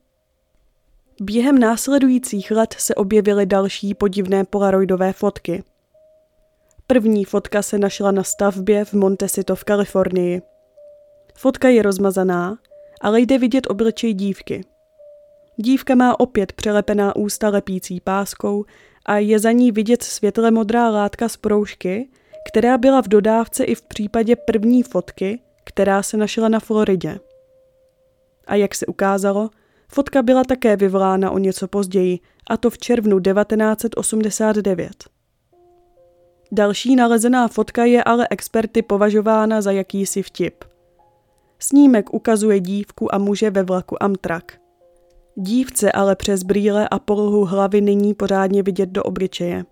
Během 1.21 1.59
následujících 1.59 2.51
let 2.51 2.75
se 2.77 2.95
objevily 2.95 3.45
další 3.45 3.93
podivné 3.93 4.43
polaroidové 4.43 5.13
fotky. 5.13 5.63
První 6.87 7.25
fotka 7.25 7.61
se 7.61 7.77
našla 7.77 8.11
na 8.11 8.23
stavbě 8.23 8.85
v 8.85 8.93
Montecito 8.93 9.55
v 9.55 9.63
Kalifornii. 9.63 10.41
Fotka 11.35 11.69
je 11.69 11.81
rozmazaná, 11.81 12.57
ale 13.01 13.21
jde 13.21 13.37
vidět 13.37 13.67
obličej 13.69 14.13
dívky. 14.13 14.65
Dívka 15.57 15.95
má 15.95 16.19
opět 16.19 16.53
přelepená 16.53 17.15
ústa 17.15 17.49
lepící 17.49 17.99
páskou 17.99 18.65
a 19.05 19.17
je 19.17 19.39
za 19.39 19.51
ní 19.51 19.71
vidět 19.71 20.03
světle 20.03 20.51
modrá 20.51 20.89
látka 20.89 21.29
z 21.29 21.37
proužky, 21.37 22.09
která 22.47 22.77
byla 22.77 23.01
v 23.01 23.07
dodávce 23.07 23.63
i 23.63 23.75
v 23.75 23.81
případě 23.81 24.35
první 24.35 24.83
fotky, 24.83 25.39
která 25.63 26.03
se 26.03 26.17
našla 26.17 26.49
na 26.49 26.59
Floridě. 26.59 27.19
A 28.47 28.55
jak 28.55 28.75
se 28.75 28.85
ukázalo, 28.85 29.49
fotka 29.87 30.21
byla 30.21 30.43
také 30.43 30.75
vyvolána 30.75 31.31
o 31.31 31.37
něco 31.37 31.67
později, 31.67 32.19
a 32.49 32.57
to 32.57 32.69
v 32.69 32.77
červnu 32.77 33.19
1989. 33.19 35.12
Další 36.53 36.95
nalezená 36.95 37.47
fotka 37.47 37.85
je 37.85 38.03
ale 38.03 38.27
experty 38.29 38.81
považována 38.81 39.61
za 39.61 39.71
jakýsi 39.71 40.23
vtip. 40.23 40.63
Snímek 41.59 42.13
ukazuje 42.13 42.59
dívku 42.59 43.15
a 43.15 43.17
muže 43.17 43.49
ve 43.49 43.63
vlaku 43.63 44.03
Amtrak. 44.03 44.59
Dívce 45.35 45.91
ale 45.91 46.15
přes 46.15 46.43
brýle 46.43 46.89
a 46.89 46.99
polohu 46.99 47.45
hlavy 47.45 47.81
není 47.81 48.13
pořádně 48.13 48.63
vidět 48.63 48.89
do 48.89 49.03
obličeje. 49.03 49.65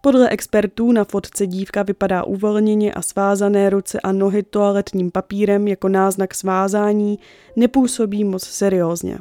Podle 0.00 0.28
expertů 0.28 0.92
na 0.92 1.04
fotce 1.04 1.46
dívka 1.46 1.82
vypadá 1.82 2.24
uvolněně 2.24 2.92
a 2.94 3.02
svázané 3.02 3.70
ruce 3.70 4.00
a 4.00 4.12
nohy 4.12 4.42
toaletním 4.42 5.10
papírem 5.10 5.68
jako 5.68 5.88
náznak 5.88 6.34
svázání 6.34 7.18
nepůsobí 7.56 8.24
moc 8.24 8.42
seriózně. 8.42 9.18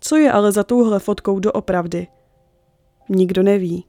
Co 0.00 0.16
je 0.16 0.32
ale 0.32 0.52
za 0.52 0.62
touhle 0.62 0.98
fotkou 0.98 1.38
doopravdy? 1.38 2.06
Nikdo 3.08 3.42
neví. 3.42 3.84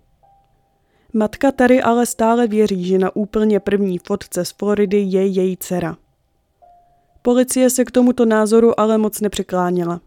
Matka 1.13 1.51
tady 1.51 1.81
ale 1.81 2.05
stále 2.05 2.47
věří, 2.47 2.85
že 2.85 2.97
na 2.97 3.15
úplně 3.15 3.59
první 3.59 3.99
fotce 3.99 4.45
z 4.45 4.51
Floridy 4.51 4.97
je 4.97 5.25
její 5.25 5.57
dcera. 5.57 5.97
Policie 7.21 7.69
se 7.69 7.85
k 7.85 7.91
tomuto 7.91 8.25
názoru 8.25 8.79
ale 8.79 8.97
moc 8.97 9.21
nepřekláněla. 9.21 10.01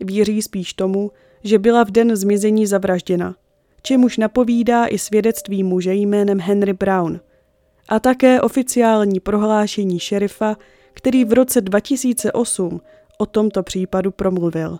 Věří 0.00 0.42
spíš 0.42 0.74
tomu, 0.74 1.10
že 1.44 1.58
byla 1.58 1.84
v 1.84 1.90
den 1.90 2.16
zmizení 2.16 2.66
zavražděna, 2.66 3.34
čemuž 3.82 4.16
napovídá 4.16 4.86
i 4.86 4.98
svědectví 4.98 5.62
muže 5.62 5.94
jménem 5.94 6.40
Henry 6.40 6.72
Brown 6.72 7.20
a 7.88 8.00
také 8.00 8.40
oficiální 8.40 9.20
prohlášení 9.20 9.98
šerifa, 9.98 10.56
který 10.92 11.24
v 11.24 11.32
roce 11.32 11.60
2008 11.60 12.80
o 13.18 13.26
tomto 13.26 13.62
případu 13.62 14.10
promluvil. 14.10 14.78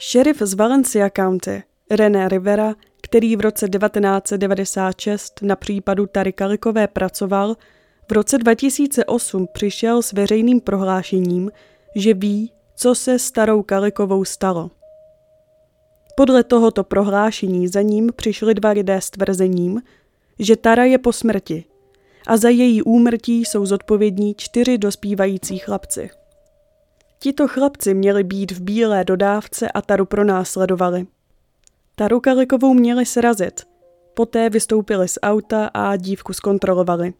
Šerif 0.00 0.42
z 0.42 0.54
Valencia 0.54 1.10
County, 1.16 1.62
René 1.90 2.28
Rivera, 2.28 2.74
který 3.06 3.36
v 3.36 3.40
roce 3.40 3.68
1996 3.68 5.42
na 5.42 5.56
případu 5.56 6.06
Tary 6.06 6.32
Kalikové 6.32 6.88
pracoval, 6.88 7.56
v 8.08 8.12
roce 8.12 8.38
2008 8.38 9.48
přišel 9.52 10.02
s 10.02 10.12
veřejným 10.12 10.60
prohlášením, 10.60 11.50
že 11.94 12.14
ví, 12.14 12.52
co 12.76 12.94
se 12.94 13.18
starou 13.18 13.62
Kalikovou 13.62 14.24
stalo. 14.24 14.70
Podle 16.16 16.44
tohoto 16.44 16.84
prohlášení 16.84 17.68
za 17.68 17.82
ním 17.82 18.10
přišli 18.16 18.54
dva 18.54 18.70
lidé 18.70 19.00
s 19.00 19.10
tvrzením, 19.10 19.82
že 20.38 20.56
Tara 20.56 20.84
je 20.84 20.98
po 20.98 21.12
smrti 21.12 21.64
a 22.26 22.36
za 22.36 22.48
její 22.48 22.82
úmrtí 22.82 23.44
jsou 23.44 23.66
zodpovědní 23.66 24.34
čtyři 24.34 24.78
dospívající 24.78 25.58
chlapci. 25.58 26.10
Tito 27.18 27.48
chlapci 27.48 27.94
měli 27.94 28.24
být 28.24 28.52
v 28.52 28.60
bílé 28.60 29.04
dodávce 29.04 29.68
a 29.68 29.82
Taru 29.82 30.04
pronásledovali. 30.04 31.06
Taru 31.98 32.20
Kalikovou 32.20 32.74
měli 32.74 33.06
srazit, 33.06 33.60
poté 34.14 34.50
vystoupili 34.50 35.08
z 35.08 35.18
auta 35.22 35.66
a 35.74 35.96
dívku 35.96 36.32
zkontrolovali. 36.32 37.14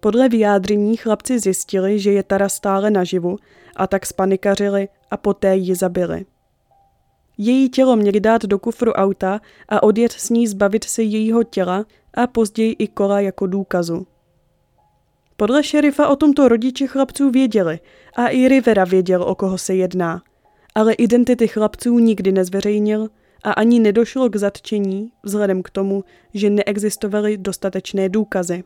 Podle 0.00 0.28
vyjádření 0.28 0.96
chlapci 0.96 1.38
zjistili, 1.38 1.98
že 1.98 2.12
je 2.12 2.22
Tara 2.22 2.48
stále 2.48 2.90
naživu 2.90 3.36
a 3.76 3.86
tak 3.86 4.06
spanikařili 4.06 4.88
a 5.10 5.16
poté 5.16 5.56
ji 5.56 5.74
zabili. 5.74 6.26
Její 7.38 7.68
tělo 7.68 7.96
měli 7.96 8.20
dát 8.20 8.42
do 8.42 8.58
kufru 8.58 8.92
auta 8.92 9.40
a 9.68 9.82
odjet 9.82 10.12
s 10.12 10.30
ní 10.30 10.46
zbavit 10.46 10.84
se 10.84 11.02
jejího 11.02 11.44
těla 11.44 11.84
a 12.14 12.26
později 12.26 12.72
i 12.78 12.88
kola 12.88 13.20
jako 13.20 13.46
důkazu. 13.46 14.06
Podle 15.36 15.62
šerifa 15.62 16.08
o 16.08 16.16
tomto 16.16 16.48
rodiči 16.48 16.86
chlapců 16.86 17.30
věděli 17.30 17.80
a 18.16 18.28
i 18.28 18.48
Rivera 18.48 18.84
věděl, 18.84 19.22
o 19.22 19.34
koho 19.34 19.58
se 19.58 19.74
jedná, 19.74 20.22
ale 20.74 20.92
identity 20.92 21.48
chlapců 21.48 21.98
nikdy 21.98 22.32
nezveřejnil 22.32 23.08
a 23.46 23.52
ani 23.52 23.80
nedošlo 23.80 24.28
k 24.28 24.36
zatčení 24.36 25.12
vzhledem 25.22 25.62
k 25.62 25.70
tomu, 25.70 26.04
že 26.34 26.50
neexistovaly 26.50 27.38
dostatečné 27.38 28.08
důkazy. 28.08 28.64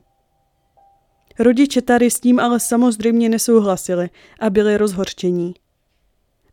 Rodiče 1.39 1.83
tady 1.83 2.11
s 2.11 2.21
tím 2.21 2.41
ale 2.41 2.61
samozřejmě 2.61 3.29
nesouhlasili 3.29 4.11
a 4.41 4.51
byli 4.51 4.77
rozhorčení. 4.77 5.55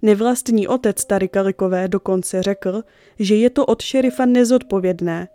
Nevlastní 0.02 0.68
otec 0.68 1.06
Tary 1.06 1.28
Kalikové 1.28 1.88
dokonce 1.88 2.44
řekl, 2.44 2.84
že 3.20 3.36
je 3.36 3.50
to 3.50 3.66
od 3.66 3.82
šerifa 3.82 4.26
nezodpovědné 4.26 5.28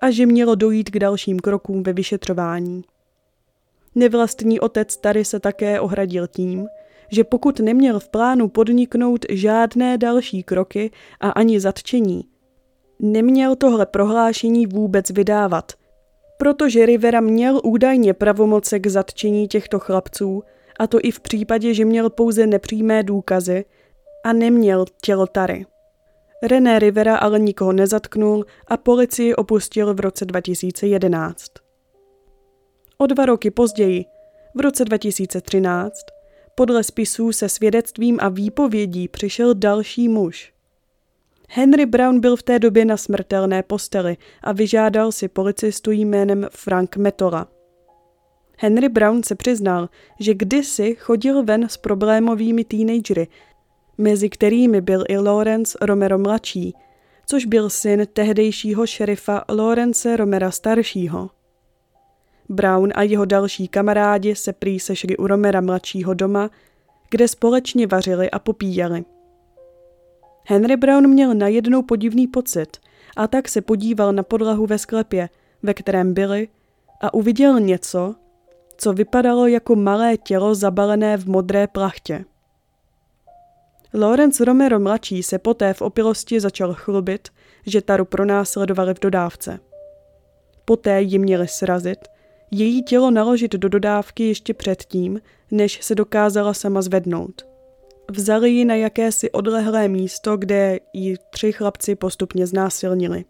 a 0.00 0.10
že 0.10 0.26
mělo 0.26 0.54
dojít 0.54 0.90
k 0.90 0.98
dalším 0.98 1.40
krokům 1.40 1.82
ve 1.82 1.92
vyšetřování. 1.92 2.82
Nevlastní 3.94 4.60
otec 4.60 4.96
Tary 4.96 5.24
se 5.24 5.40
také 5.40 5.80
ohradil 5.80 6.26
tím, 6.26 6.68
že 7.10 7.24
pokud 7.24 7.60
neměl 7.60 8.00
v 8.00 8.08
plánu 8.08 8.48
podniknout 8.48 9.26
žádné 9.28 9.98
další 9.98 10.42
kroky 10.42 10.90
a 11.20 11.30
ani 11.30 11.60
zatčení, 11.60 12.24
neměl 13.00 13.56
tohle 13.56 13.86
prohlášení 13.86 14.66
vůbec 14.66 15.10
vydávat– 15.10 15.72
protože 16.38 16.86
Rivera 16.86 17.20
měl 17.20 17.60
údajně 17.64 18.14
pravomoce 18.14 18.78
k 18.78 18.86
zatčení 18.86 19.48
těchto 19.48 19.78
chlapců, 19.78 20.42
a 20.78 20.86
to 20.86 20.98
i 21.02 21.10
v 21.10 21.20
případě, 21.20 21.74
že 21.74 21.84
měl 21.84 22.10
pouze 22.10 22.46
nepřímé 22.46 23.02
důkazy 23.02 23.64
a 24.24 24.32
neměl 24.32 24.84
tělo 25.02 25.26
Tary. 25.26 25.66
René 26.42 26.78
Rivera 26.78 27.16
ale 27.16 27.38
nikoho 27.38 27.72
nezatknul 27.72 28.44
a 28.66 28.76
policii 28.76 29.34
opustil 29.34 29.94
v 29.94 30.00
roce 30.00 30.24
2011. 30.24 31.44
O 32.98 33.06
dva 33.06 33.26
roky 33.26 33.50
později, 33.50 34.04
v 34.54 34.60
roce 34.60 34.84
2013, 34.84 36.00
podle 36.54 36.84
spisů 36.84 37.32
se 37.32 37.48
svědectvím 37.48 38.18
a 38.20 38.28
výpovědí 38.28 39.08
přišel 39.08 39.54
další 39.54 40.08
muž– 40.08 40.52
Henry 41.50 41.86
Brown 41.86 42.20
byl 42.20 42.36
v 42.36 42.42
té 42.42 42.58
době 42.58 42.84
na 42.84 42.96
smrtelné 42.96 43.62
posteli 43.62 44.16
a 44.42 44.52
vyžádal 44.52 45.12
si 45.12 45.28
policistu 45.28 45.90
jménem 45.90 46.46
Frank 46.50 46.96
Metola. 46.96 47.48
Henry 48.56 48.88
Brown 48.88 49.22
se 49.22 49.34
přiznal, 49.34 49.88
že 50.20 50.34
kdysi 50.34 50.94
chodil 50.94 51.44
ven 51.44 51.68
s 51.68 51.76
problémovými 51.76 52.64
teenagery, 52.64 53.28
mezi 53.98 54.30
kterými 54.30 54.80
byl 54.80 55.04
i 55.08 55.18
Lawrence 55.18 55.78
Romero 55.80 56.18
mladší, 56.18 56.74
což 57.26 57.44
byl 57.44 57.70
syn 57.70 58.06
tehdejšího 58.12 58.86
šerifa 58.86 59.44
Lawrence 59.48 60.16
Romera 60.16 60.50
staršího. 60.50 61.30
Brown 62.48 62.92
a 62.94 63.02
jeho 63.02 63.24
další 63.24 63.68
kamarádi 63.68 64.34
se 64.34 64.52
prý 64.52 64.80
sešli 64.80 65.16
u 65.16 65.26
Romera 65.26 65.60
mladšího 65.60 66.14
doma, 66.14 66.50
kde 67.10 67.28
společně 67.28 67.86
vařili 67.86 68.30
a 68.30 68.38
popíjeli. 68.38 69.04
Henry 70.50 70.76
Brown 70.76 71.08
měl 71.08 71.34
najednou 71.34 71.82
podivný 71.82 72.26
pocit 72.26 72.76
a 73.16 73.26
tak 73.26 73.48
se 73.48 73.60
podíval 73.60 74.12
na 74.12 74.22
podlahu 74.22 74.66
ve 74.66 74.78
sklepě, 74.78 75.28
ve 75.62 75.74
kterém 75.74 76.14
byli, 76.14 76.48
a 77.00 77.14
uviděl 77.14 77.60
něco, 77.60 78.14
co 78.76 78.92
vypadalo 78.92 79.46
jako 79.46 79.76
malé 79.76 80.16
tělo 80.16 80.54
zabalené 80.54 81.16
v 81.16 81.26
modré 81.26 81.66
plachtě. 81.66 82.24
Lawrence 83.94 84.44
Romero 84.44 84.80
mladší 84.80 85.22
se 85.22 85.38
poté 85.38 85.74
v 85.74 85.82
opilosti 85.82 86.40
začal 86.40 86.74
chlubit, 86.74 87.28
že 87.66 87.82
Taru 87.82 88.04
pronásledovali 88.04 88.94
v 88.94 89.00
dodávce. 89.00 89.60
Poté 90.64 91.02
ji 91.02 91.18
měli 91.18 91.48
srazit, 91.48 91.98
její 92.50 92.82
tělo 92.82 93.10
naložit 93.10 93.52
do 93.52 93.68
dodávky 93.68 94.28
ještě 94.28 94.54
předtím, 94.54 95.20
než 95.50 95.84
se 95.84 95.94
dokázala 95.94 96.54
sama 96.54 96.82
zvednout. 96.82 97.47
Vzali 98.10 98.50
ji 98.50 98.64
na 98.64 98.74
jakési 98.74 99.30
odlehlé 99.30 99.88
místo, 99.88 100.36
kde 100.36 100.80
ji 100.92 101.16
tři 101.30 101.52
chlapci 101.52 101.94
postupně 101.94 102.46
znásilnili. 102.46 103.24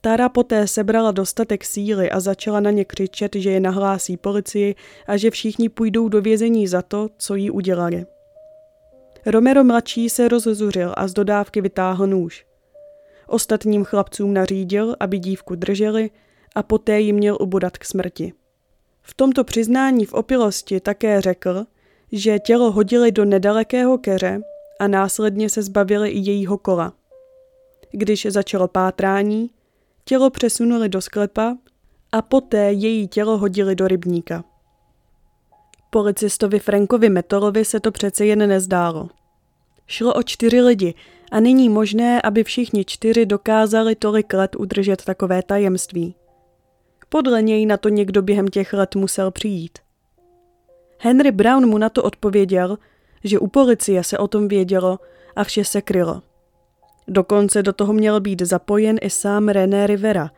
Tara 0.00 0.28
poté 0.28 0.66
sebrala 0.66 1.12
dostatek 1.12 1.64
síly 1.64 2.10
a 2.10 2.20
začala 2.20 2.60
na 2.60 2.70
ně 2.70 2.84
křičet, 2.84 3.34
že 3.34 3.50
je 3.50 3.60
nahlásí 3.60 4.16
policii 4.16 4.74
a 5.06 5.16
že 5.16 5.30
všichni 5.30 5.68
půjdou 5.68 6.08
do 6.08 6.22
vězení 6.22 6.66
za 6.66 6.82
to, 6.82 7.08
co 7.18 7.34
jí 7.34 7.50
udělali. 7.50 8.06
Romero 9.26 9.64
mladší 9.64 10.08
se 10.08 10.28
rozzuřil 10.28 10.94
a 10.96 11.08
z 11.08 11.12
dodávky 11.12 11.60
vytáhl 11.60 12.06
nůž. 12.06 12.46
Ostatním 13.26 13.84
chlapcům 13.84 14.34
nařídil, 14.34 14.96
aby 15.00 15.18
dívku 15.18 15.54
drželi 15.54 16.10
a 16.54 16.62
poté 16.62 17.00
ji 17.00 17.12
měl 17.12 17.38
ubodat 17.40 17.78
k 17.78 17.84
smrti. 17.84 18.32
V 19.02 19.14
tomto 19.14 19.44
přiznání 19.44 20.06
v 20.06 20.14
opilosti 20.14 20.80
také 20.80 21.20
řekl, 21.20 21.64
že 22.12 22.38
tělo 22.38 22.72
hodili 22.72 23.12
do 23.12 23.24
nedalekého 23.24 23.98
keře 23.98 24.40
a 24.80 24.88
následně 24.88 25.50
se 25.50 25.62
zbavili 25.62 26.10
i 26.10 26.18
jejího 26.18 26.58
kola. 26.58 26.92
Když 27.90 28.26
začalo 28.30 28.68
pátrání, 28.68 29.50
tělo 30.04 30.30
přesunuli 30.30 30.88
do 30.88 31.00
sklepa 31.00 31.56
a 32.12 32.22
poté 32.22 32.72
její 32.72 33.08
tělo 33.08 33.38
hodili 33.38 33.74
do 33.74 33.88
rybníka. 33.88 34.44
Policistovi 35.90 36.58
Frankovi 36.58 37.08
Metolovi 37.08 37.64
se 37.64 37.80
to 37.80 37.92
přece 37.92 38.26
jen 38.26 38.48
nezdálo. 38.48 39.08
Šlo 39.86 40.14
o 40.14 40.22
čtyři 40.22 40.60
lidi 40.60 40.94
a 41.32 41.40
není 41.40 41.68
možné, 41.68 42.22
aby 42.22 42.44
všichni 42.44 42.84
čtyři 42.84 43.26
dokázali 43.26 43.94
tolik 43.94 44.32
let 44.34 44.56
udržet 44.56 45.04
takové 45.04 45.42
tajemství. 45.42 46.14
Podle 47.08 47.42
něj 47.42 47.66
na 47.66 47.76
to 47.76 47.88
někdo 47.88 48.22
během 48.22 48.48
těch 48.48 48.72
let 48.72 48.94
musel 48.94 49.30
přijít. 49.30 49.78
Henry 50.98 51.32
Brown 51.32 51.66
mu 51.66 51.78
na 51.78 51.88
to 51.88 52.02
odpověděl, 52.02 52.78
že 53.24 53.38
u 53.38 53.46
policie 53.46 54.04
se 54.04 54.18
o 54.18 54.28
tom 54.28 54.48
vědělo 54.48 54.98
a 55.36 55.44
vše 55.44 55.64
se 55.64 55.82
krylo. 55.82 56.22
Dokonce 57.08 57.62
do 57.62 57.72
toho 57.72 57.92
měl 57.92 58.20
být 58.20 58.42
zapojen 58.42 58.96
i 59.00 59.10
sám 59.10 59.48
René 59.48 59.86
Rivera, 59.86 60.30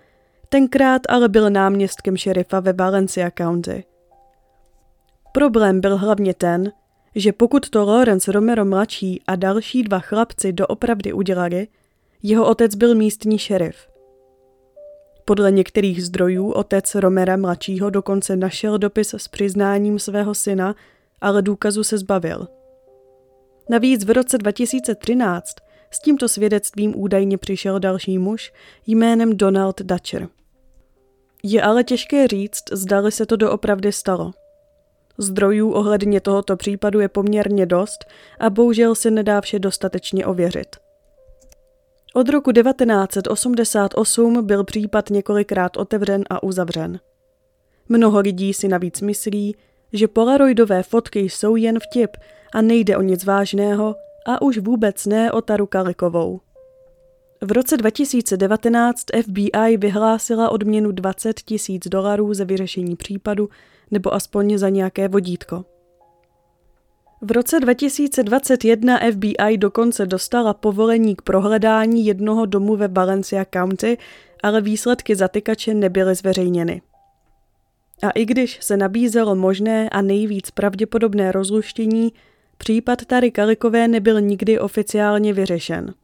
tenkrát 0.49 1.03
ale 1.09 1.29
byl 1.29 1.51
náměstkem 1.51 2.17
šerifa 2.17 2.61
ve 2.61 2.73
Valencia 2.73 3.31
County. 3.39 3.85
Problém 5.33 5.81
byl 5.81 5.97
hlavně 5.97 6.35
ten, 6.35 6.73
že 7.15 7.33
pokud 7.33 7.71
to 7.71 7.85
Lawrence 7.85 8.33
Romero 8.33 8.65
mladší 8.65 9.23
a 9.27 9.37
další 9.37 9.83
dva 9.83 9.99
chlapci 9.99 10.53
doopravdy 10.53 11.13
udělali, 11.13 11.69
jeho 12.23 12.47
otec 12.47 12.75
byl 12.75 12.95
místní 12.95 13.39
šerif. 13.39 13.77
Podle 15.31 15.53
některých 15.53 16.05
zdrojů 16.05 16.51
otec 16.51 16.95
Romera 16.95 17.37
mladšího 17.37 17.91
dokonce 17.91 18.37
našel 18.37 18.79
dopis 18.79 19.15
s 19.15 19.29
přiznáním 19.29 19.99
svého 19.99 20.35
syna, 20.35 20.75
ale 21.21 21.43
důkazu 21.43 21.85
se 21.85 21.99
zbavil. 21.99 22.49
Navíc 23.69 24.05
v 24.05 24.11
roce 24.11 24.39
2013 24.39 25.57
s 25.91 26.01
tímto 26.01 26.29
svědectvím 26.29 27.01
údajně 27.01 27.39
přišel 27.39 27.81
další 27.81 28.19
muž 28.19 28.53
jménem 28.87 29.37
Donald 29.37 29.83
Dutcher. 29.83 30.29
Je 31.43 31.63
ale 31.63 31.85
těžké 31.85 32.29
říct, 32.29 32.63
zdali 32.73 33.13
se 33.13 33.27
to 33.27 33.37
doopravdy 33.37 33.93
stalo. 33.93 34.33
Zdrojů 35.19 35.71
ohledně 35.71 36.21
tohoto 36.21 36.57
případu 36.57 37.01
je 37.01 37.09
poměrně 37.09 37.67
dost 37.67 38.05
a 38.41 38.51
bohužel 38.51 38.95
se 38.95 39.11
nedá 39.11 39.41
vše 39.41 39.59
dostatečně 39.59 40.27
ověřit. 40.27 40.90
Od 42.15 42.29
roku 42.29 42.53
1988 42.53 44.47
byl 44.47 44.65
případ 44.65 45.11
několikrát 45.11 45.77
otevřen 45.77 46.25
a 46.31 46.43
uzavřen. 46.43 47.01
Mnoho 47.89 48.21
lidí 48.21 48.55
si 48.55 48.69
navíc 48.69 49.01
myslí, 49.01 49.57
že 49.93 50.09
polaroidové 50.09 50.83
fotky 50.83 51.21
jsou 51.21 51.57
jen 51.57 51.79
vtip 51.81 52.17
a 52.55 52.63
nejde 52.63 52.97
o 52.97 53.03
nic 53.03 53.25
vážného 53.25 53.95
a 54.27 54.43
už 54.43 54.59
vůbec 54.59 55.07
ne 55.07 55.33
o 55.33 55.43
Taru 55.43 55.67
Kalikovou. 55.67 56.41
V 57.43 57.53
roce 57.53 57.77
2019 57.77 59.05
FBI 59.23 59.77
vyhlásila 59.77 60.51
odměnu 60.51 60.93
20 60.93 61.41
tisíc 61.41 61.89
dolarů 61.89 62.35
za 62.35 62.45
vyřešení 62.45 62.97
případu 62.97 63.49
nebo 63.91 64.15
aspoň 64.15 64.59
za 64.59 64.69
nějaké 64.69 65.09
vodítko. 65.09 65.65
V 67.23 67.33
roce 67.33 67.61
2021 67.61 68.99
FBI 69.13 69.59
dokonce 69.59 70.07
dostala 70.07 70.55
povolení 70.55 71.17
k 71.17 71.23
prohledání 71.23 72.07
jednoho 72.07 72.47
domu 72.47 72.77
ve 72.77 72.89
Valencia 72.89 73.47
County, 73.55 73.99
ale 74.43 74.61
výsledky 74.61 75.17
zatykače 75.17 75.75
nebyly 75.75 76.15
zveřejněny. 76.15 76.83
A 78.03 78.11
i 78.11 78.25
když 78.25 78.59
se 78.63 78.77
nabízelo 78.77 79.35
možné 79.35 79.89
a 79.89 80.03
nejvíc 80.03 80.51
pravděpodobné 80.51 81.33
rozluštění, 81.33 82.13
případ 82.59 83.05
Tary 83.05 83.31
Kalikové 83.31 83.89
nebyl 83.89 84.21
nikdy 84.21 84.59
oficiálně 84.59 85.33
vyřešen. 85.33 85.95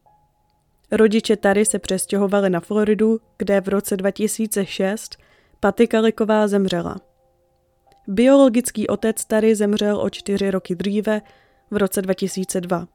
Rodiče 0.91 1.35
Tary 1.35 1.65
se 1.65 1.79
přestěhovali 1.79 2.49
na 2.49 2.59
Floridu, 2.59 3.19
kde 3.37 3.61
v 3.61 3.67
roce 3.67 3.97
2006 3.97 5.17
Paty 5.59 5.87
Kaliková 5.87 6.47
zemřela. 6.47 7.06
Biologický 8.07 8.87
otec 8.87 9.25
Tary 9.25 9.55
zemřel 9.55 10.01
o 10.01 10.09
čtyři 10.09 10.51
roky 10.51 10.75
dříve, 10.75 11.21
v 11.71 11.77
roce 11.77 12.01
2002. 12.01 12.87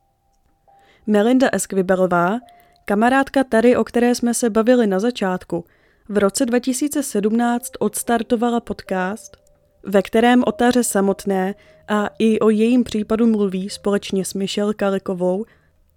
Melinda 1.07 1.48
Eskvibelová, 1.53 2.38
kamarádka 2.85 3.44
Tary, 3.44 3.77
o 3.77 3.85
které 3.85 4.14
jsme 4.14 4.35
se 4.35 4.51
bavili 4.51 4.87
na 4.87 5.01
začátku, 5.01 5.64
v 6.09 6.18
roce 6.18 6.46
2017 6.46 7.70
odstartovala 7.79 8.61
podcast, 8.61 9.37
ve 9.83 10.03
kterém 10.03 10.42
o 10.46 10.53
Taře 10.53 10.85
samotné 10.85 11.55
a 11.88 12.11
i 12.18 12.40
o 12.40 12.51
jejím 12.51 12.85
případu 12.85 13.27
mluví 13.27 13.70
společně 13.70 14.25
s 14.25 14.35
Michelle 14.35 14.75
Kalikovou, 14.75 15.44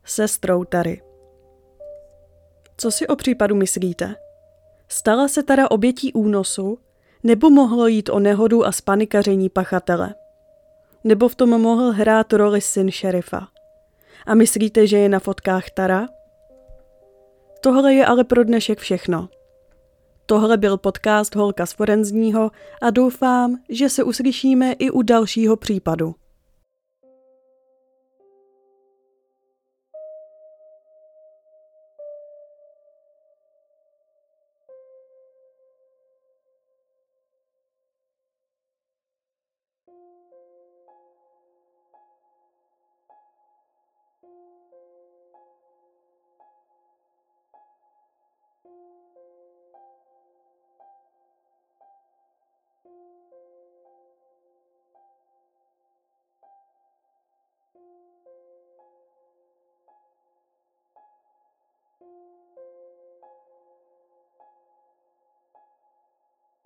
sestrou 0.04 0.64
Tary. 0.64 1.02
Co 2.78 2.92
si 2.92 3.08
o 3.08 3.16
případu 3.16 3.56
myslíte? 3.56 4.16
Stala 4.88 5.28
se 5.28 5.44
Tara 5.44 5.72
obětí 5.72 6.14
únosu 6.14 6.80
nebo 7.26 7.50
mohlo 7.50 7.88
jít 7.88 8.10
o 8.10 8.20
nehodu 8.20 8.66
a 8.66 8.72
spanikaření 8.72 9.50
pachatele? 9.50 10.16
Nebo 11.04 11.28
v 11.28 11.36
tom 11.36 11.62
mohl 11.62 11.92
hrát 11.92 12.34
roli 12.34 12.62
syn 12.62 12.92
šerifa? 12.92 13.48
A 14.26 14.36
myslíte, 14.36 14.88
že 14.88 14.98
je 14.98 15.10
na 15.10 15.20
fotkách 15.20 15.70
Tara? 15.70 16.08
Tohle 17.62 17.94
je 17.94 18.06
ale 18.06 18.24
pro 18.24 18.44
dnešek 18.44 18.80
všechno. 18.80 19.30
Tohle 20.26 20.58
byl 20.58 20.78
podcast 20.78 21.36
Holka 21.36 21.66
z 21.66 21.74
Forenzního 21.74 22.52
a 22.82 22.90
doufám, 22.90 23.58
že 23.70 23.90
se 23.90 24.04
uslyšíme 24.04 24.74
i 24.74 24.92
u 24.92 25.02
dalšího 25.02 25.56
případu. 25.56 26.16